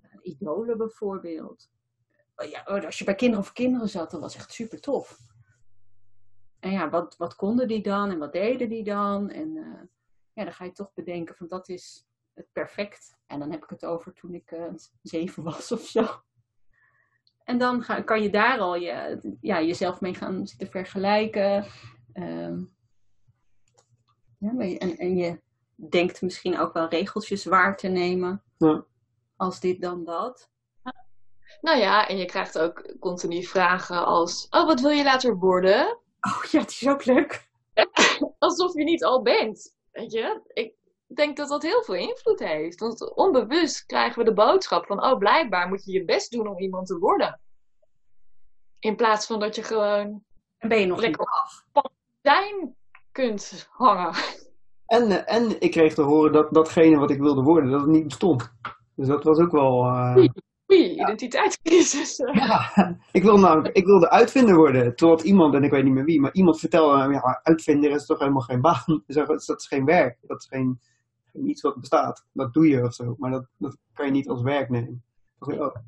[0.00, 1.70] eh, idolen bijvoorbeeld.
[2.36, 5.18] Oh Ja, oh, als je bij kinderen of kinderen zat, dat was echt super tof.
[6.60, 9.30] En ja, wat, wat konden die dan en wat deden die dan?
[9.30, 9.82] En eh,
[10.32, 13.16] ja, dan ga je toch bedenken van dat is het perfect.
[13.26, 16.06] En dan heb ik het over toen ik eh, zeven was of zo.
[17.44, 21.66] En dan ga, kan je daar al je, ja, jezelf mee gaan zitten vergelijken.
[22.12, 22.64] Ehm,
[24.38, 25.40] ja, en, en je
[25.74, 28.42] denkt misschien ook wel regeltjes waar te nemen.
[28.58, 28.84] Ja.
[29.36, 30.50] Als dit dan dat.
[31.60, 35.98] nou ja, en je krijgt ook continu vragen als, oh, wat wil je later worden?
[36.20, 37.50] Oh ja, het is ook leuk.
[38.38, 40.40] Alsof je niet al bent, weet je?
[40.52, 40.74] Ik
[41.06, 42.80] denk dat dat heel veel invloed heeft.
[42.80, 46.58] Want onbewust krijgen we de boodschap van, oh, blijkbaar moet je je best doen om
[46.58, 47.40] iemand te worden.
[48.78, 50.24] In plaats van dat je gewoon
[50.58, 51.20] En ben je nog Lekker.
[51.20, 51.92] niet af.
[52.22, 52.76] Zijn
[53.12, 54.14] kunt hangen.
[54.86, 58.04] En, en ik kreeg te horen dat datgene wat ik wilde worden, dat het niet
[58.04, 58.52] bestond.
[58.96, 59.84] Dus dat was ook wel...
[60.72, 62.16] Oei, identiteitscrisis.
[62.32, 62.72] Ja,
[63.12, 64.96] ik wil nou, ik wilde uitvinder worden.
[64.96, 68.06] Totdat iemand, en ik weet niet meer wie, maar iemand vertelde me, ja, uitvinder is
[68.06, 68.84] toch helemaal geen baan.
[69.06, 70.18] Dus dat is- geen werk.
[70.20, 70.80] Dat is geen,
[71.32, 72.24] geen iets wat bestaat.
[72.32, 73.14] Dat doe je of zo.
[73.18, 75.04] Maar dat, dat kan je niet als werk nemen.
[75.46, 75.80] Ik dacht,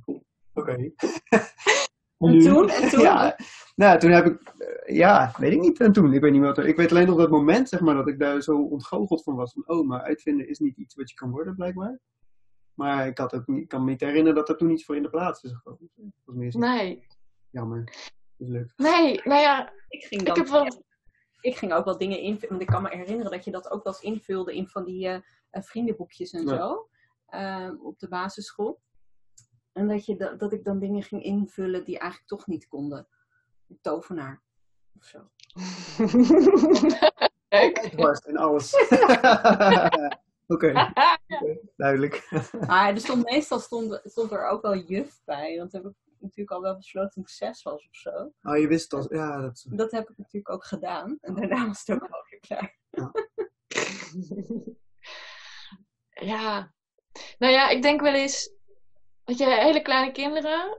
[2.19, 2.69] En toen?
[2.71, 3.01] En toen?
[3.11, 3.37] Ja,
[3.75, 5.81] nou, toen heb ik, eh, ja, weet ik niet.
[5.81, 7.95] En toen, ik weet niet wat er, ik weet alleen op dat moment, zeg maar,
[7.95, 9.53] dat ik daar zo ontgoocheld van was.
[9.53, 12.01] Van, oh, maar uitvinden is niet iets wat je kan worden, blijkbaar.
[12.75, 14.97] Maar ik, had ook niet, ik kan me niet herinneren dat er toen iets voor
[14.97, 15.91] in de plaats is gekomen.
[15.95, 17.07] Dat was meer zo Nee,
[17.51, 17.93] jammer.
[18.37, 18.73] Mislukt.
[18.79, 20.85] nee, nou ja, Ik ging, ik dan, heb wel...
[21.41, 22.49] ik ging ook wel dingen invullen.
[22.49, 25.09] Want ik kan me herinneren dat je dat ook wel eens invulde in van die
[25.09, 26.57] eh, eh, vriendenboekjes en Ja.
[26.57, 26.89] zo.
[27.83, 28.81] op de basisschool.
[29.75, 33.09] En dat, je, da- dat ik dan dingen ging invullen die eigenlijk toch niet konden.
[33.69, 34.43] Een tovenaar.
[34.99, 35.31] Of zo.
[37.91, 38.75] Dwars en alles.
[40.47, 40.93] Oké,
[41.77, 42.29] duidelijk.
[42.67, 45.57] Maar er stond meestal stond, stond er ook wel juf bij.
[45.59, 48.33] Want heb ik natuurlijk al wel besloten toen ik zes was of zo.
[48.43, 49.15] Oh, je wist al.
[49.15, 49.65] Ja, dat.
[49.69, 51.19] Dat heb ik natuurlijk ook gedaan.
[51.21, 52.77] En daarna was het ook wel weer klaar.
[56.21, 56.73] Ja,
[57.39, 58.53] nou ja, ik denk wel eens
[59.25, 60.79] dat je hele kleine kinderen,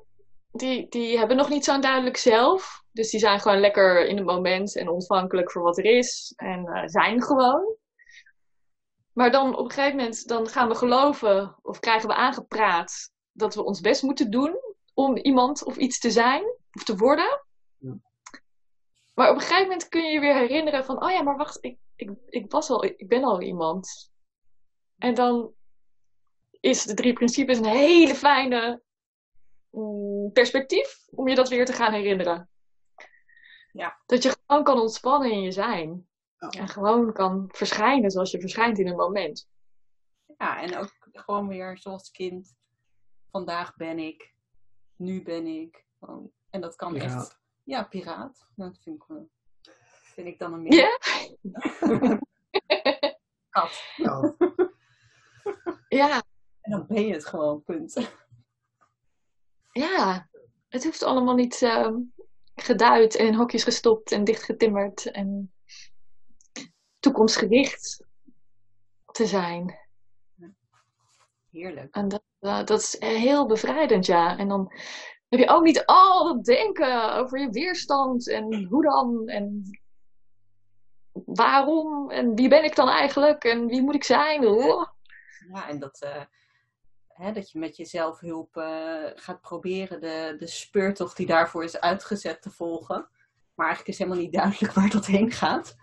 [0.52, 2.84] die, die hebben nog niet zo'n duidelijk zelf.
[2.92, 6.66] Dus die zijn gewoon lekker in het moment en ontvankelijk voor wat er is en
[6.66, 7.76] eh, zijn gewoon.
[9.14, 13.56] Maar dan op een gegeven moment dan gaan we geloven of krijgen we aangepraat dat
[13.56, 14.56] we ons best moeten doen
[14.94, 17.46] om iemand of iets te zijn of te worden.
[17.78, 17.98] Ja.
[19.14, 21.58] Maar op een gegeven moment kun je je weer herinneren van, oh ja, maar wacht,
[21.62, 24.12] ik, ik, ik, was al, ik ben al iemand.
[24.98, 25.54] En dan
[26.66, 28.82] is de drie principes een hele fijne
[29.70, 32.50] mm, perspectief om je dat weer te gaan herinneren.
[33.72, 34.02] Ja.
[34.06, 36.08] Dat je gewoon kan ontspannen in je zijn.
[36.50, 39.48] En gewoon kan verschijnen zoals je verschijnt in een moment.
[40.38, 42.56] Ja, en ook gewoon weer zoals kind.
[43.32, 44.34] Vandaag ben ik.
[44.96, 45.86] Nu ben ik.
[46.00, 47.12] Gewoon- En dat kan Piraat.
[47.30, 47.40] echt.
[47.64, 48.48] Ja, piraat.
[48.56, 49.30] Nou, Dat vind ik, wel-
[50.04, 50.74] vind ik dan een meer.
[50.74, 50.98] Ja?
[53.50, 53.82] Kat.
[53.98, 54.36] Ja.
[55.88, 56.24] Ja,
[56.66, 58.10] En dan ben je het gewoon, punt.
[59.72, 60.30] ja.
[60.68, 61.96] Het hoeft allemaal niet ehm,
[62.56, 65.54] geduid en in hokjes gestopt en dichtgetimmerd en
[67.00, 68.06] toekomstgericht
[69.12, 69.80] te zijn.
[71.52, 71.96] Heerlijk.
[71.96, 74.38] En dat, eh, dat is heel bevrijdend, ja.
[74.38, 74.74] En dan
[75.30, 79.64] heb je ook niet al dat denken over je weerstand en hoe dan en
[81.26, 84.48] waarom en wie ben ik dan eigenlijk en wie moet ik zijn.
[84.48, 84.86] Oh.
[85.54, 86.24] Ja, en dat, eh,
[87.16, 91.80] hè, dat je met je zelfhulp eh, gaat proberen de, de speurtocht die daarvoor is
[91.80, 93.08] uitgezet te volgen.
[93.56, 95.76] Maar eigenlijk is helemaal niet duidelijk waar dat heen gaat.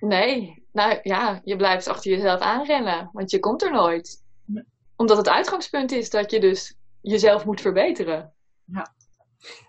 [0.00, 4.24] Nee, nou ja, je blijft achter jezelf aanrennen, want je komt er nooit.
[4.44, 4.64] Nee.
[4.96, 8.34] Omdat het uitgangspunt is dat je dus jezelf moet verbeteren.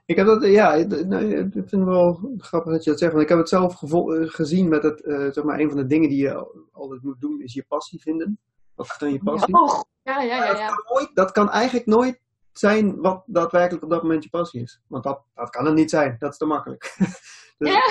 [0.05, 3.11] Ik heb dat, ja, ik nou, ik vind het wel grappig dat je dat zegt.
[3.11, 5.77] Want ik heb het zelf gevo- eh, gezien met het, eh, zeg maar, een van
[5.77, 8.39] de dingen die je al- altijd moet doen, is je passie vinden.
[8.75, 9.53] Wat is dan je passie?
[9.55, 10.47] Oh, ja, ja, ja.
[10.47, 10.67] dat, ja.
[10.67, 12.21] kan nooit, dat kan eigenlijk nooit
[12.53, 14.81] zijn wat daadwerkelijk op dat moment je passie is.
[14.87, 16.15] Want dat, dat kan het niet zijn.
[16.19, 16.95] Dat is te makkelijk.
[17.57, 17.81] dus, Ja.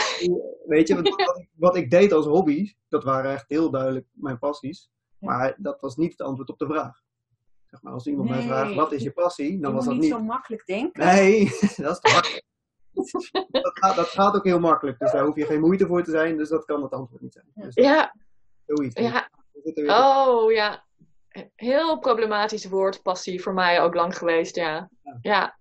[0.66, 4.90] Weet je, wat, wat, ik, deed als hobby, dat waren echt heel duidelijk mijn passies.
[5.18, 7.02] Maar dat was niet het antwoord op de vraag.
[7.66, 9.60] Zeg maar, als iemand mij vraagt, wat is je passie?
[9.60, 10.12] Dan je was dat niet niet.
[10.12, 11.06] zo makkelijk denken.
[11.06, 11.44] Nee,
[11.76, 12.44] dat is te makkelijk.
[13.50, 14.98] dat, gaat, dat gaat ook heel makkelijk.
[14.98, 16.36] Dus daar hoef je geen moeite voor te zijn.
[16.36, 17.46] Dus dat kan het antwoord niet zijn.
[17.54, 18.14] Dus Ja,
[18.66, 19.00] zoiets.
[19.00, 19.30] ja.
[19.86, 20.84] Oh, ja.
[21.54, 24.90] Heel problematisch woord, passie, voor mij ook lang geweest, ja.
[25.20, 25.58] Ja,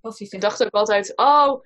[0.00, 1.64] Passies ik dacht ook altijd, oh,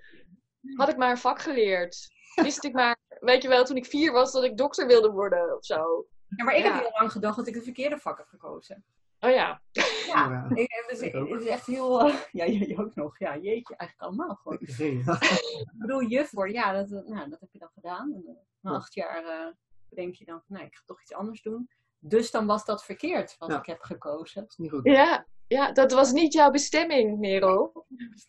[0.77, 2.09] had ik maar een vak geleerd.
[2.35, 5.57] Wist ik maar, weet je wel, toen ik vier was, dat ik dokter wilde worden
[5.57, 6.07] of zo.
[6.37, 6.73] Ja, maar ik Ja.
[6.73, 8.85] heb heel lang gedacht dat ik de verkeerde vak heb gekozen.
[9.21, 9.63] Oh ja.
[9.73, 10.47] Ja, Ja.
[10.55, 11.29] ik, is, Ik ook.
[11.29, 12.01] het is echt heel...
[12.01, 13.19] eh, ja, jij ook nog.
[13.19, 14.59] Ja, jeetje, eigenlijk allemaal gewoon.
[14.61, 18.13] Ik bedoel, juf worden, ja, dat, eh, nou, dat heb je dan gedaan.
[18.15, 19.53] En, eh, na acht jaar eh,
[19.89, 21.69] bedenk je dan, van, nee, ik ga toch iets anders doen.
[22.07, 23.59] Dus dan was dat verkeerd wat Ja.
[23.59, 24.41] ik heb gekozen.
[24.43, 24.85] Dat is niet goed.
[24.85, 27.87] Ja, ja, dat was niet jouw bestemming, Merel.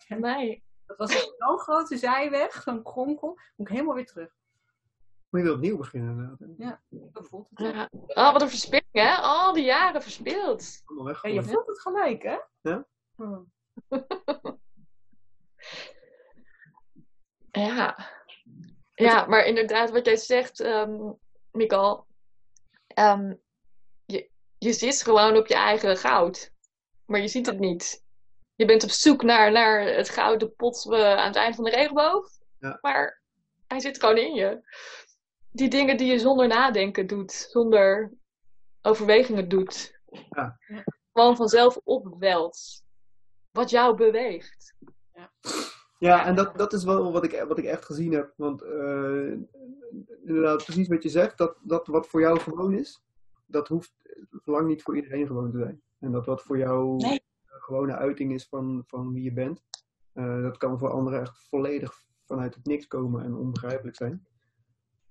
[0.07, 0.63] Nee.
[0.85, 3.27] Dat was zo'n grote zijweg, zo'n kronkel.
[3.55, 4.35] Moet ik helemaal weer terug.
[5.29, 6.37] Moet je weer opnieuw beginnen.
[6.39, 6.55] inderdaad.
[6.57, 6.81] Ja,
[7.13, 7.73] voelt het.
[7.75, 7.89] Ja.
[7.91, 9.15] Oh, wat een verspilling, hè?
[9.15, 10.01] Al die jaren
[10.97, 11.35] Ja, weggooien.
[11.35, 12.37] je voelt het gelijk, hè?
[12.61, 12.85] Ja.
[13.15, 13.41] Hm.
[17.51, 17.97] Ja.
[18.93, 21.11] Ja, maar inderdaad, wat jij zegt, ehm
[21.51, 22.07] Mikal.
[22.87, 23.33] ehm,
[24.65, 26.51] je, zit gewoon op je eigen goud.
[27.05, 28.03] Maar je ziet het niet.
[28.55, 31.69] Je bent op zoek naar, naar het gouden pot eh, aan het eind van de
[31.69, 32.29] regenboog.
[32.59, 32.77] Ja.
[32.81, 33.21] Maar
[33.67, 34.61] hij zit gewoon in je.
[35.51, 38.11] Die dingen die je zonder nadenken doet, zonder
[38.81, 39.99] overwegingen doet.
[40.29, 40.57] Ja.
[41.13, 42.83] Gewoon vanzelf opwelt.
[43.51, 44.75] Wat jou beweegt.
[45.97, 48.33] Ja, en dat, dat is wel wat ik, wat ik echt gezien heb.
[48.35, 49.31] Want eh,
[50.23, 53.04] inderdaad, precies wat je zegt, dat, dat wat voor jou gewoon is,
[53.45, 53.93] dat hoeft
[54.43, 55.81] lang niet voor iedereen gewoon te zijn.
[55.99, 57.23] En dat wat voor jou Nee.
[57.47, 59.63] een gewone uiting is van, van wie je bent,
[60.13, 61.93] eh, dat kan voor anderen echt volledig
[62.25, 64.25] vanuit het niks komen en onbegrijpelijk zijn.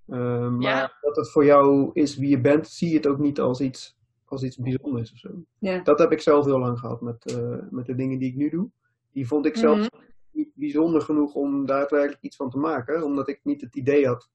[0.05, 0.97] Eh, maar Ja.
[1.01, 3.97] dat het voor jou is wie je bent, zie je het ook niet als iets,
[4.25, 5.29] als iets bijzonders of zo.
[5.59, 5.79] Ja.
[5.83, 8.49] Dat heb ik zelf heel lang gehad met, eh, met de dingen die ik nu
[8.49, 8.69] doe.
[9.11, 9.87] Die vond ik zelf Mhm.
[10.31, 14.29] niet bijzonder genoeg om daadwerkelijk iets van te maken, omdat ik niet het idee had.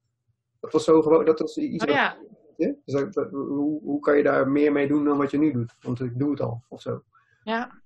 [0.59, 1.85] Dat was zo gewoon, dat was iets.
[1.85, 2.11] Oh
[2.57, 2.73] ja.
[2.85, 5.51] Dus dat- dat- hoe, hoe kan je daar meer mee doen dan wat je nu
[5.51, 5.75] doet?
[5.81, 7.03] Want ik doe het al, of zo.
[7.43, 7.81] Ja.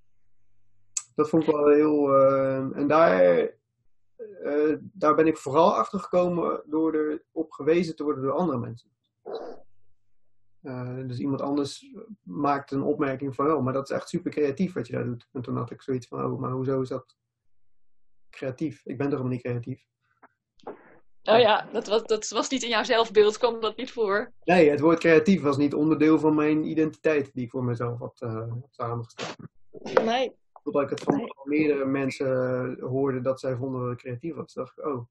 [1.15, 2.13] Dat vond ik wel heel.
[2.15, 3.21] eh, en daar,
[4.43, 8.89] eh, daar ben ik vooral achter gekomen door erop gewezen te worden door andere mensen.
[10.61, 14.73] Eh, dus iemand anders maakt een opmerking van, oh, maar dat is echt super creatief
[14.73, 15.27] wat je daar doet.
[15.31, 17.17] En toen had ik zoiets van, oh, maar hoezo is dat
[18.29, 18.81] creatief?
[18.85, 19.85] Ik ben toch helemaal niet creatief?
[21.27, 24.31] Oh ja, dat was, dat was niet in jouw zelfbeeld, kwam dat niet voor.
[24.43, 28.21] Nee, het woord creatief was niet onderdeel van mijn identiteit die ik voor mezelf had
[28.21, 29.35] uh, samengesteld.
[30.03, 30.35] Nee.
[30.63, 31.27] Totdat ik het van Nee.
[31.43, 32.27] meerdere mensen
[32.79, 34.53] uh, hoorde dat zij vonden dat ik creatief was.
[34.53, 35.05] dacht ik, oh,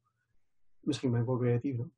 [0.80, 1.92] misschien ben ik wel creatief dan.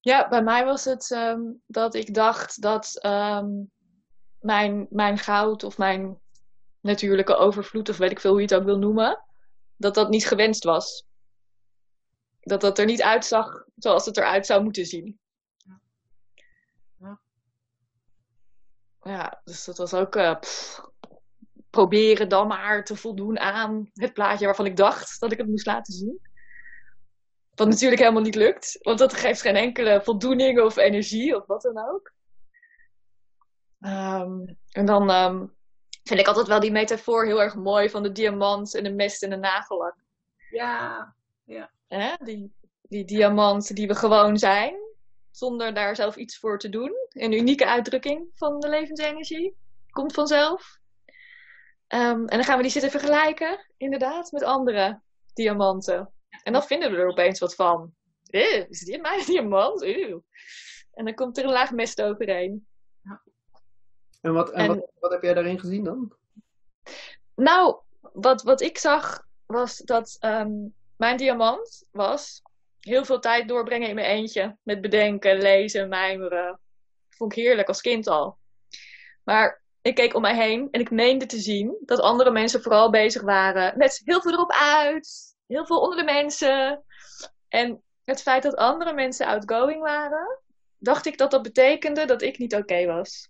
[0.00, 3.70] Ja, bij mij was het um, dat ik dacht dat um,
[4.40, 6.18] mijn, mijn goud of mijn
[6.80, 9.24] natuurlijke overvloed, of weet ik veel hoe je het ook wil noemen,
[9.76, 11.05] dat dat niet gewenst was.
[12.46, 15.18] Dat dat er niet uitzag zoals het eruit zou moeten zien.
[16.98, 17.20] Ja.
[19.02, 20.80] Ja, dus dat was ook uh, pff,
[21.70, 25.66] proberen dan maar te voldoen aan het plaatje waarvan ik dacht dat ik het moest
[25.66, 26.20] laten zien.
[27.54, 31.62] Wat natuurlijk helemaal niet lukt, want dat geeft geen enkele voldoening of energie of wat
[31.62, 32.12] dan ook.
[33.80, 35.54] Um, en dan um,
[36.02, 39.22] vind ik altijd wel die metafoor heel erg mooi van de diamant en de mest
[39.22, 39.96] en de nagellak.
[40.50, 41.74] Ja, ja.
[41.86, 42.14] Hè?
[42.24, 44.74] Die, die diamant die we gewoon zijn,
[45.30, 46.92] zonder daar zelf iets voor te doen.
[47.08, 49.56] Een unieke uitdrukking van de levensenergie.
[49.90, 50.78] Komt vanzelf.
[51.88, 55.00] Um, en dan gaan we die zitten vergelijken, inderdaad, met andere
[55.34, 56.12] diamanten.
[56.42, 57.94] En dan vinden we er opeens wat van.
[58.26, 59.82] Eh, is dit mijn diamant?
[59.82, 60.24] Eeuw.
[60.92, 62.66] En dan komt er een laag mest overheen.
[63.02, 63.22] Ja.
[64.20, 66.12] En, wat, en, en wat, wat, heb jij daarin gezien dan?
[67.34, 72.42] Nou, wat, wat ik zag was dat um, mijn diamant was
[72.80, 74.56] heel veel tijd doorbrengen in mijn eentje.
[74.62, 76.60] Met bedenken, lezen, mijmeren.
[77.08, 78.38] Vond ik heerlijk als kind al.
[79.24, 82.90] Maar ik keek om mij heen en ik meende te zien dat andere mensen vooral
[82.90, 86.84] bezig waren met heel veel erop uit, heel veel onder de mensen.
[87.48, 90.40] En het feit dat andere mensen outgoing waren,
[90.78, 93.28] dacht ik dat dat betekende dat ik niet oké was.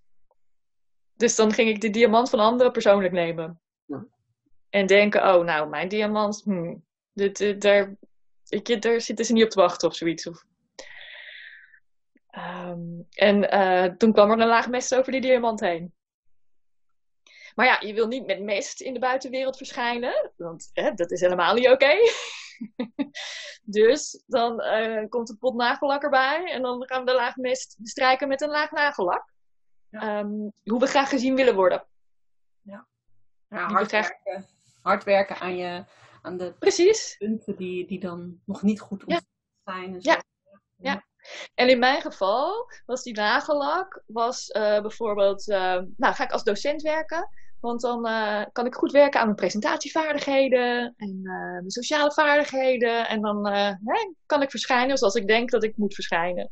[1.14, 3.61] Dus dan ging ik de diamant van anderen persoonlijk nemen.
[3.85, 4.07] Ja.
[4.70, 6.86] En denken, oh nou, mijn diamant, hmm,
[7.16, 7.96] dit, dit, daar,
[8.48, 10.26] ik, daar zitten ze niet op te wachten of zoiets.
[10.26, 10.44] Of...
[12.26, 15.94] Ehm, en eh, toen kwam er een laag mest over die diamant heen.
[17.55, 21.20] Maar ja, je wil niet met mest in de buitenwereld verschijnen, want hè, dat is
[21.20, 21.94] helemaal niet oké.
[23.79, 27.76] dus dan eh, komt het pot nagellak erbij en dan gaan we de laag mest
[27.79, 29.33] bestrijken met een laag nagellak.
[29.90, 30.00] Ja.
[30.00, 30.31] Ehm,
[30.64, 31.87] hoe we graag gezien willen worden.
[32.62, 32.87] Ja,
[33.48, 34.46] hard, werken,
[34.83, 35.85] hard werken aan, je,
[36.26, 37.16] aan de Precies.
[37.18, 39.20] punten die, die dan nog niet goed Ja.
[39.64, 39.94] zijn.
[39.94, 40.10] En zo.
[40.10, 40.22] Ja.
[40.76, 41.04] Ja.
[41.54, 46.44] En in mijn geval was die nagellak was eh, bijvoorbeeld, eh, nou ga ik als
[46.44, 47.28] docent werken,
[47.60, 53.20] want dan eh, kan ik goed werken aan mijn presentatievaardigheden en mijn sociale vaardigheden en
[53.20, 56.50] dan hè, kan ik verschijnen zoals ik denk dat ik moet verschijnen.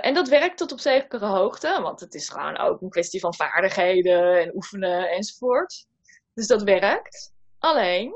[0.00, 3.34] En dat werkt tot op zekere hoogte, want het is gewoon ook een kwestie van
[3.34, 5.86] vaardigheden en oefenen enzovoort.
[6.34, 7.32] Dus dat werkt.
[7.60, 8.14] Alleen,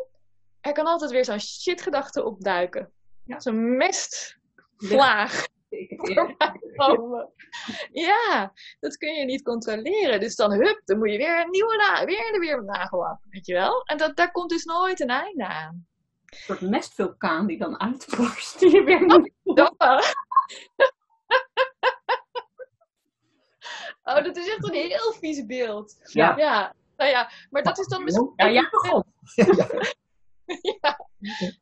[0.61, 2.93] er kan altijd weer zo'n shitgedachte opduiken.
[3.25, 3.41] Ja.
[3.41, 5.47] Zo'n mestvlaag
[6.77, 7.33] komen.
[7.93, 10.21] Ja, dat kun je niet controleren.
[10.21, 13.47] Dus dan hup, dan moet je weer een nieuwe na weer, weer een nagellak, weet
[13.47, 13.83] je wel.
[13.83, 15.87] En dat, daar komt dus nooit een einde aan.
[16.27, 18.59] Een soort mestvulkaan die dan uitbarst.
[18.59, 20.03] Die je weer moet Dat wel.
[24.03, 25.97] Oh, dat is echt een heel vies beeld.
[26.03, 26.37] Ja.
[26.37, 28.33] Ja, nou ja, maar dat is dan misschien...
[28.37, 29.05] Ja, ja, god.
[30.81, 31.07] Ja.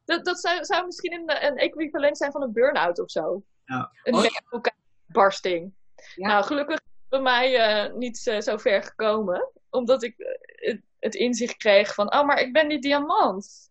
[0.04, 3.42] Dat, dat zou, zou misschien een, een equivalent zijn van een burn-out of zo.
[3.64, 3.90] Ja.
[4.02, 4.72] Een Oh, ja.
[5.06, 5.72] barsting.
[6.16, 9.50] Nou, gelukkig is bij mij eh, niet eh, zo ver gekomen.
[9.70, 13.70] Omdat ik eh, het, het inzicht kreeg van, oh, maar ik ben die diamant.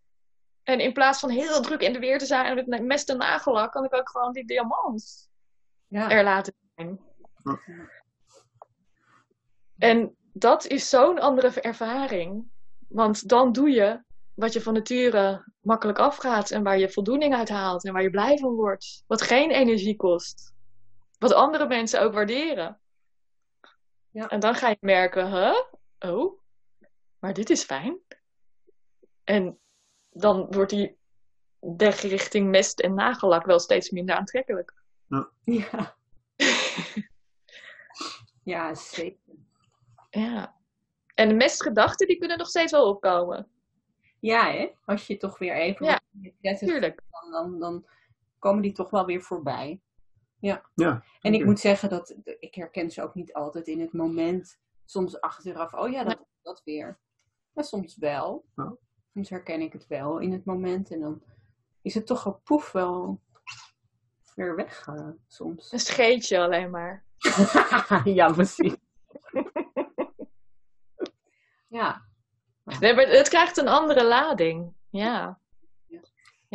[0.62, 3.16] En in plaats van heel druk in de weer te zijn en met mest en
[3.18, 5.30] nagellak, kan ik ook gewoon die diamant
[5.86, 6.10] Ja.
[6.10, 7.00] er laten zijn.
[9.78, 12.50] En dat is zo'n andere ervaring.
[12.92, 14.02] Want dan doe je
[14.34, 18.10] wat je van nature makkelijk afgaat en waar je voldoening uit haalt en waar je
[18.10, 19.04] blij van wordt.
[19.06, 20.54] Wat geen energie kost.
[21.18, 22.80] Wat andere mensen ook waarderen.
[24.10, 24.28] Ja.
[24.28, 25.58] En dan ga je merken, huh?
[25.98, 26.40] Oh,
[27.18, 27.98] maar dit is fijn.
[29.24, 29.58] En
[30.10, 30.98] dan wordt die
[31.58, 34.74] weg richting mest en nagellak wel steeds minder aantrekkelijk.
[35.44, 35.96] Ja.
[38.42, 39.34] ja, zeker.
[40.10, 40.61] Ja.
[41.14, 43.48] En de mestgedachten die kunnen nog steeds wel opkomen.
[44.20, 44.70] Ja, hè?
[44.84, 47.00] Als je toch weer even Ja, wat meer prettig Tuurlijk.
[47.10, 47.86] dan, dan, dan
[48.38, 49.80] komen die toch wel weer voorbij.
[50.74, 51.02] Ja.
[51.20, 54.58] En ik moet zeggen dat ik herken ze ook niet altijd in het moment.
[54.84, 56.98] Soms achteraf, oh ja, dat, dat weer.
[57.52, 58.44] Maar soms wel.
[58.56, 58.76] Ja.
[59.12, 60.90] Soms herken ik het wel in het moment.
[60.90, 61.22] En dan
[61.82, 63.20] is het toch een poef wel
[64.34, 64.88] weer weg
[65.26, 65.72] soms.
[65.72, 67.04] Een scheetje alleen maar.
[68.04, 68.74] ja, precies.
[71.82, 72.02] Ja.
[72.80, 74.72] Nee, maar het krijgt een andere lading.
[74.90, 75.40] Ja.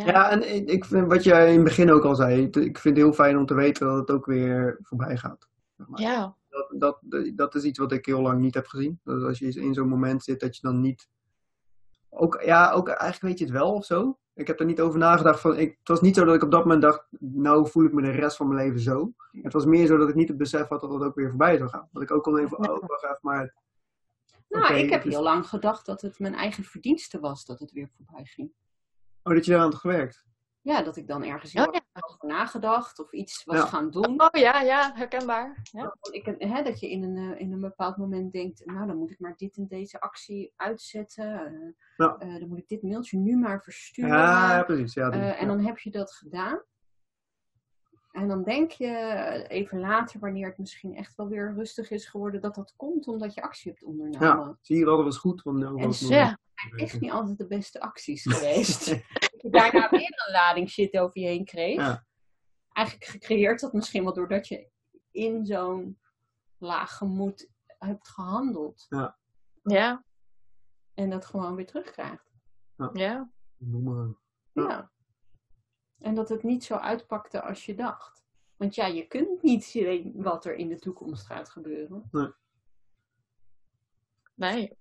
[0.05, 3.05] Ja, en ik vind wat jij in het begin ook al zei, ik vind het
[3.05, 5.47] heel fijn om te weten dat het ook weer voorbij gaat.
[5.93, 6.35] Ja.
[6.49, 6.99] Dat, dat,
[7.35, 8.99] dat is iets wat ik heel lang niet heb gezien.
[9.03, 11.09] Dat als je in zo'n moment zit, dat je dan niet...
[12.09, 14.17] Ook, ja, ook eigenlijk weet je het wel of zo.
[14.33, 15.39] Ik heb er niet over nagedacht.
[15.39, 17.93] Van, ik, het was niet zo dat ik op dat moment dacht, nou voel ik
[17.93, 19.13] me de rest van mijn leven zo.
[19.31, 21.57] Het was meer zo dat ik niet het besef had dat het ook weer voorbij
[21.57, 21.89] zou gaan.
[21.91, 23.53] Dat ik ook kon even, oh, wacht even, maar...
[24.49, 27.71] Nou, ik heb dus- heel lang gedacht dat het mijn eigen verdienste was dat het
[27.71, 28.51] weer voorbij ging.
[29.23, 30.25] Oh, dat je eraan had gewerkt.
[30.61, 31.81] Ja, dat ik dan ergens heel Oh, ja.
[31.93, 33.65] erg over nagedacht of iets was Ja.
[33.65, 34.21] gaan doen.
[34.21, 35.59] Oh ja, ja, herkenbaar.
[35.71, 35.95] Ja.
[36.11, 39.11] Ik, hè, dat je in een, eh, in een bepaald moment denkt, nou dan moet
[39.11, 41.45] ik maar dit en deze actie uitzetten.
[41.45, 42.15] eh, Ja.
[42.17, 44.09] eh, dan moet ik dit mailtje nu maar versturen.
[44.17, 44.93] Ja, ja, precies.
[44.93, 46.61] Ja, die- Eh, en dan heb je dat gedaan.
[48.17, 52.41] En dan denk je even later, wanneer het misschien echt wel weer rustig is geworden,
[52.41, 54.27] dat dat komt omdat je actie hebt ondernomen.
[54.27, 55.43] ja, zie je wel, dat was goed.
[55.43, 55.91] Want, nou, En Ja.
[55.93, 56.37] zijn
[56.75, 58.85] echt niet altijd de beste acties geweest.
[58.85, 61.75] dat je daarna weer een lading shit over je heen kreeg.
[61.75, 62.05] Ja.
[62.71, 64.69] Eigenlijk gecreëerd dat misschien wel doordat je
[65.11, 65.99] in zo'n
[66.57, 68.85] laag gemoed hebt gehandeld.
[69.63, 70.03] Ja,
[70.93, 72.31] En dat gewoon weer terugkrijgt.
[72.93, 73.29] ja.
[73.57, 74.07] Noem maar.
[74.53, 74.69] Ja.
[74.69, 74.91] Ja.
[76.01, 78.25] En dat het niet zo uitpakte als je dacht.
[78.57, 82.09] Want ja, je kunt niet zien wat er in de toekomst gaat gebeuren.
[84.33, 84.77] Nee.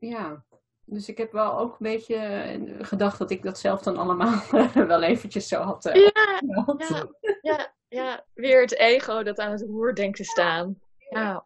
[0.00, 0.44] Ja.
[0.84, 4.42] Dus ik heb wel ook een beetje eh, gedacht dat ik dat zelf dan allemaal
[4.86, 5.84] wel eventjes zo had.
[5.86, 6.40] eh, Ja,
[6.78, 7.08] ja,
[7.42, 8.24] ja, ja.
[8.34, 10.80] Weer het ego dat aan het roer denkt te staan.
[11.10, 11.44] Ja.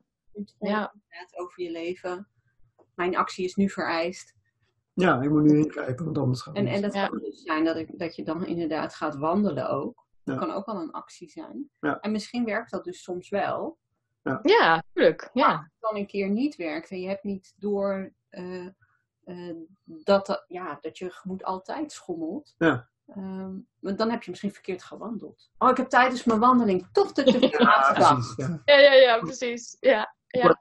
[0.59, 0.93] Ja.
[0.93, 2.28] inderdaad over je leven.
[2.95, 4.34] Mijn actie is nu vereist.
[5.01, 7.07] Ja, ik moet nu ingrijpen, want anders gaat het En, en dat Ja.
[7.09, 10.07] kan dus zijn dat, ik, dat je dan inderdaad gaat wandelen ook.
[10.25, 10.33] Ja.
[10.37, 11.71] Dat kan ook wel een actie zijn.
[11.81, 12.01] Ja.
[12.01, 13.79] En misschien werkt dat dus soms wel.
[14.43, 15.31] Ja, tuurlijk.
[15.33, 15.51] Ja.
[15.53, 18.67] het dan een keer niet werkt en je hebt niet door eh,
[19.25, 22.55] eh, dat, dat- ja, dat je gemoed altijd schommelt.
[22.59, 22.89] Ja.
[23.07, 25.51] Ehm, want dan heb je misschien verkeerd gewandeld.
[25.59, 27.95] Oh, ik heb tijdens mijn wandeling toch te te veel Ja.
[28.37, 28.63] Ja.
[28.65, 29.77] Ja, ja, ja, precies.
[29.81, 30.15] Ja.
[30.27, 30.61] Ja.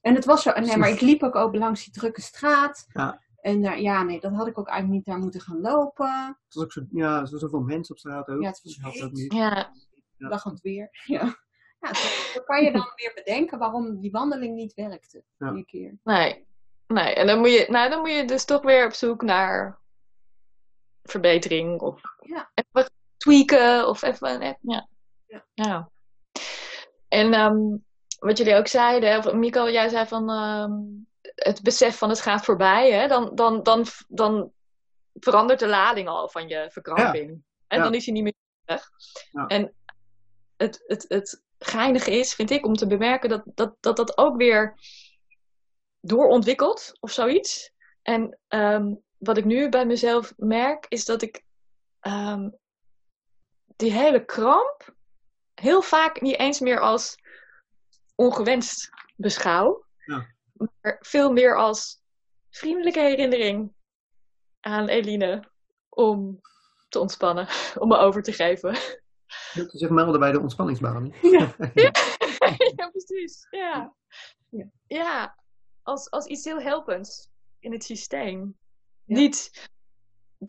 [0.00, 2.86] En het was zo, nee, maar ik liep ook, ook langs die drukke straat.
[2.92, 3.20] Ja.
[3.48, 6.36] En daar, ja, nee, dat had ik ook eigenlijk niet daar moeten gaan lopen.
[6.44, 8.42] Het was ook zo, ja, er zoveel mensen op straat ook.
[8.42, 9.02] Ja, het was heet.
[9.04, 9.32] ook niet.
[9.32, 9.72] Ja.
[10.16, 10.28] Ja.
[10.28, 10.88] Lachend weer.
[11.04, 11.46] Ja.
[11.80, 15.24] Ja, zo kan je dan weer bedenken waarom die wandeling niet werkte.
[15.38, 15.50] Ja.
[15.52, 15.98] Die keer.
[16.04, 16.46] Nee.
[16.86, 17.14] Nee.
[17.14, 19.78] En dan moet, je, nou, dan moet je dus toch weer op zoek naar
[21.02, 21.80] verbetering.
[21.80, 22.50] Of Ja.
[22.54, 23.88] even tweaken.
[23.88, 24.40] Of even...
[24.40, 24.88] eh, Ja.
[25.26, 25.44] Ja.
[25.54, 25.90] ja.
[27.08, 27.76] En ehm,
[28.18, 29.18] wat jullie ook zeiden.
[29.18, 30.30] Of Mico, jij zei van...
[30.30, 30.72] ehm,
[31.38, 32.92] het besef van het gaat voorbij.
[32.92, 33.06] Hè?
[33.06, 34.52] Dan, dan, dan, dan
[35.14, 37.42] verandert de lading al van je verkramping.
[37.66, 37.84] En Ja.
[37.84, 38.34] dan is hij niet meer
[38.64, 38.88] weg.
[39.30, 39.46] Ja.
[39.46, 39.74] En
[40.56, 44.36] het, het, het geinige is, vind ik, om te bemerken dat dat, dat, dat ook
[44.36, 44.78] weer
[46.00, 47.70] doorontwikkelt of zoiets.
[48.02, 51.42] En ehm, wat ik nu bij mezelf merk, is dat ik
[52.00, 52.48] ehm,
[53.76, 54.94] die hele kramp
[55.54, 57.16] heel vaak niet eens meer als
[58.14, 59.84] ongewenst beschouw.
[60.58, 62.02] Maar veel meer als
[62.50, 63.72] vriendelijke herinnering
[64.60, 65.50] aan Eline
[65.88, 66.40] om
[66.88, 67.48] te ontspannen,
[67.82, 68.72] om me over te geven.
[69.52, 71.14] Je zich melden bij de ontspanningsbaan.
[71.22, 71.54] Ja.
[72.76, 73.46] ja, precies.
[73.50, 73.94] Ja.
[74.86, 75.38] Ja.
[75.82, 78.58] Als, als iets heel helpends in het systeem.
[79.04, 79.16] Ja.
[79.16, 79.68] Niet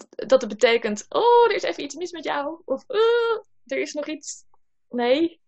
[0.10, 2.62] dat het betekent, oh, er is even iets mis met jou.
[2.66, 4.45] Of, "Oh, er is nog iets.
[4.89, 5.41] Nee,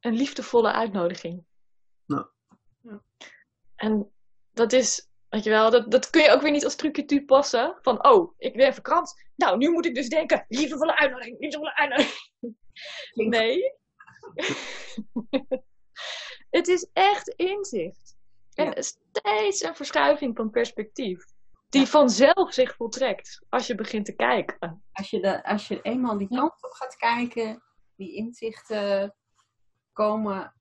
[0.00, 1.44] een liefdevolle uitnodiging.
[2.06, 2.30] Ja.
[3.82, 4.12] En
[4.52, 7.78] dat is, weet je wel, dat, dat kun je ook weer niet als trucje toepassen.
[7.80, 9.30] Van, oh, ik ben verkrampt.
[9.36, 12.56] Nou, nu moet ik dus denken, liefdevolle uitnodiging, liefdevolle uitnodiging.
[13.14, 13.62] Nee.
[16.58, 18.16] het is echt inzicht.
[18.54, 18.82] En Ja.
[18.82, 21.24] steeds een verschuiving van perspectief.
[21.68, 24.84] Die vanzelf zich voltrekt als je begint te kijken.
[24.92, 27.62] Als je, de, als je eenmaal die kant op gaat kijken,
[27.96, 29.16] die inzichten
[29.92, 30.54] komen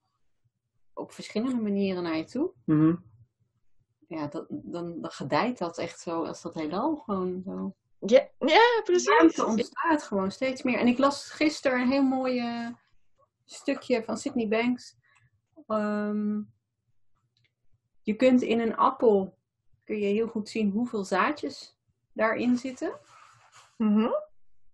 [0.93, 2.53] op verschillende manieren naar je toe.
[2.65, 2.95] Mhm.
[4.11, 7.75] Ja, dat, dan, dan gedijt dat echt zo, als dat heelal gewoon zo.
[7.99, 9.07] Ja, ja precies.
[9.07, 10.79] Ruimte ontstaat gewoon steeds meer.
[10.79, 12.67] En ik las gisteren een heel mooi eh,
[13.45, 14.97] stukje van Sydney Banks.
[15.67, 16.41] Ehm,
[18.01, 19.37] je kunt in een appel
[19.83, 21.77] kun je heel goed zien hoeveel zaadjes
[22.13, 22.99] daarin zitten.
[23.77, 24.09] Mhm.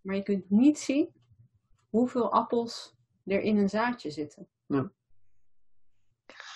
[0.01, 1.13] Maar je kunt niet zien
[1.89, 4.47] hoeveel appels er in een zaadje zitten.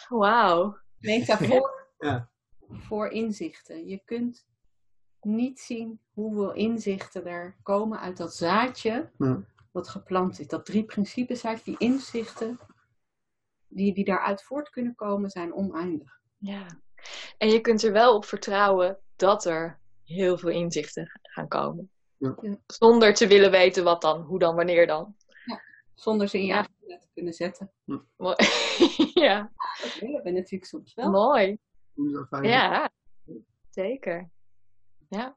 [0.09, 0.77] Wauw.
[0.97, 2.30] Metafoor Ja.
[2.73, 3.87] Voor inzichten.
[3.87, 4.47] Je kunt
[5.21, 9.43] niet zien hoeveel inzichten er komen uit dat zaadje Ja.
[9.71, 10.47] wat geplant is.
[10.47, 12.59] Dat drie principes zaadje, die inzichten
[13.67, 16.19] die, die daaruit voort kunnen komen, zijn oneindig.
[16.37, 16.65] Ja.
[17.37, 21.89] En je kunt er wel op vertrouwen dat er heel veel inzichten gaan komen.
[22.17, 22.37] Ja.
[22.41, 22.57] Ja.
[22.67, 25.15] Zonder te willen weten wat dan, hoe dan, wanneer dan.
[25.93, 26.59] Zonder ze in je Ja.
[26.59, 27.71] agenda te kunnen zetten.
[28.17, 28.35] Mooi.
[29.13, 29.51] ja,
[29.81, 31.09] Dat willen we natuurlijk soms wel.
[31.11, 31.57] mooi.
[31.95, 32.43] Is fijn.
[32.43, 32.89] Ja,
[33.69, 34.29] zeker.
[35.09, 35.35] Ja.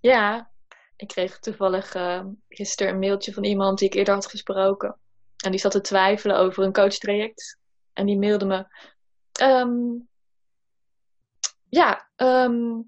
[0.00, 0.50] Ja,
[0.96, 4.98] ik kreeg toevallig eh, gisteren een mailtje van iemand die ik eerder had gesproken.
[5.44, 7.58] En die zat te twijfelen over een coachtraject.
[7.92, 8.66] En die mailde me.
[9.32, 9.98] ehm,
[11.68, 12.80] ja, ehm,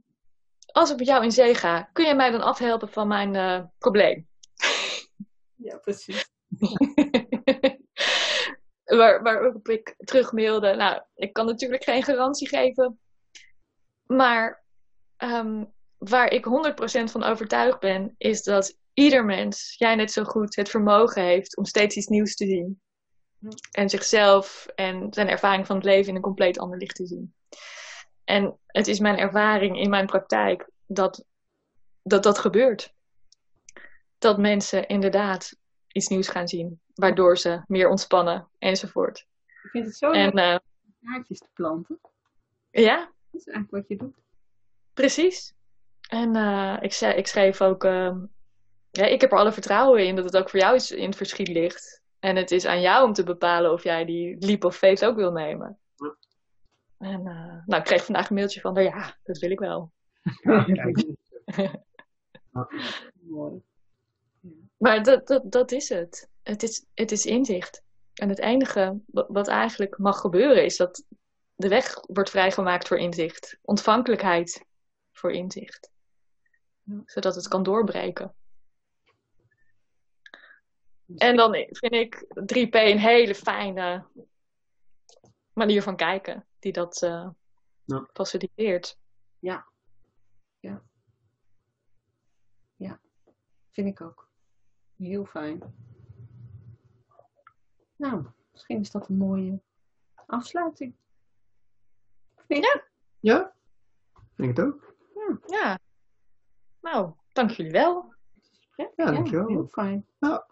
[0.66, 3.62] als ik met jou in zee ga, kun je mij dan afhelpen van mijn eh,
[3.78, 4.28] probleem?
[5.54, 6.30] Ja, precies.
[8.96, 10.74] Waar, waarop ik terugmailde.
[10.74, 13.00] Nou, ik kan natuurlijk geen garantie geven.
[14.06, 14.64] Maar
[15.16, 15.64] ehm,
[15.98, 20.68] waar ik 100% van overtuigd ben, is dat ieder mens, jij net zo goed, het
[20.68, 22.80] vermogen heeft om steeds iets nieuws te zien.
[23.38, 23.50] Ja.
[23.70, 27.34] En zichzelf en zijn ervaring van het leven in een compleet ander licht te zien.
[28.24, 31.24] En het is mijn ervaring in mijn praktijk dat
[32.02, 32.94] dat, dat gebeurt.
[34.18, 35.56] Dat mensen inderdaad
[35.92, 39.26] iets nieuws gaan zien, waardoor ze meer ontspannen enzovoort.
[39.62, 40.56] Ik vind het zo En leuk eh,
[41.00, 42.00] om zaadjes te planten.
[42.70, 42.96] ja,
[43.30, 44.14] Dat is eigenlijk wat je doet.
[44.94, 45.54] precies.
[46.08, 48.18] En eh, ik, zei, ik schreef ook, ehm,
[48.90, 51.16] ja, ik heb er alle vertrouwen in dat het ook voor jou iets in het
[51.16, 52.00] verschiet ligt.
[52.18, 55.16] En het is aan jou om te bepalen of jij die leap of faith ook
[55.16, 55.78] wil nemen.
[55.96, 56.16] Ja.
[56.98, 59.92] En eh, nou, ik kreeg vandaag een mailtje van, ja, dat wil ik wel.
[60.42, 61.04] Ja, kijk.
[63.20, 63.62] Mooi.
[64.82, 66.28] Maar dat, dat, dat is het.
[66.42, 67.82] Het is, het is inzicht.
[68.14, 71.04] En het enige wat, eigenlijk mag gebeuren is dat
[71.54, 73.58] de weg wordt vrijgemaakt voor inzicht.
[73.62, 74.64] Ontvankelijkheid
[75.12, 75.90] voor inzicht.
[77.04, 78.34] Zodat het kan doorbreken.
[81.16, 84.06] En dan vind ik 3P een hele fijne
[85.52, 87.28] manier van kijken die dat uh,
[87.84, 88.08] Ja.
[88.12, 88.98] faciliteert.
[89.38, 89.66] Ja.
[90.60, 90.82] Ja.
[92.76, 93.00] Ja.
[93.70, 94.30] Vind ik ook.
[95.02, 95.62] Heel fijn.
[97.96, 99.60] Nou, misschien is dat een mooie
[100.26, 100.94] afsluiting.
[102.36, 102.82] Of niet?
[103.20, 103.52] Ja?
[104.34, 104.94] Denk het ook.
[105.46, 105.78] Ja.
[106.80, 108.14] Nou, dank jullie wel.
[108.76, 109.46] Ja, Ja, dankjewel.
[109.46, 110.06] Heel fijn.
[110.18, 110.46] Ja.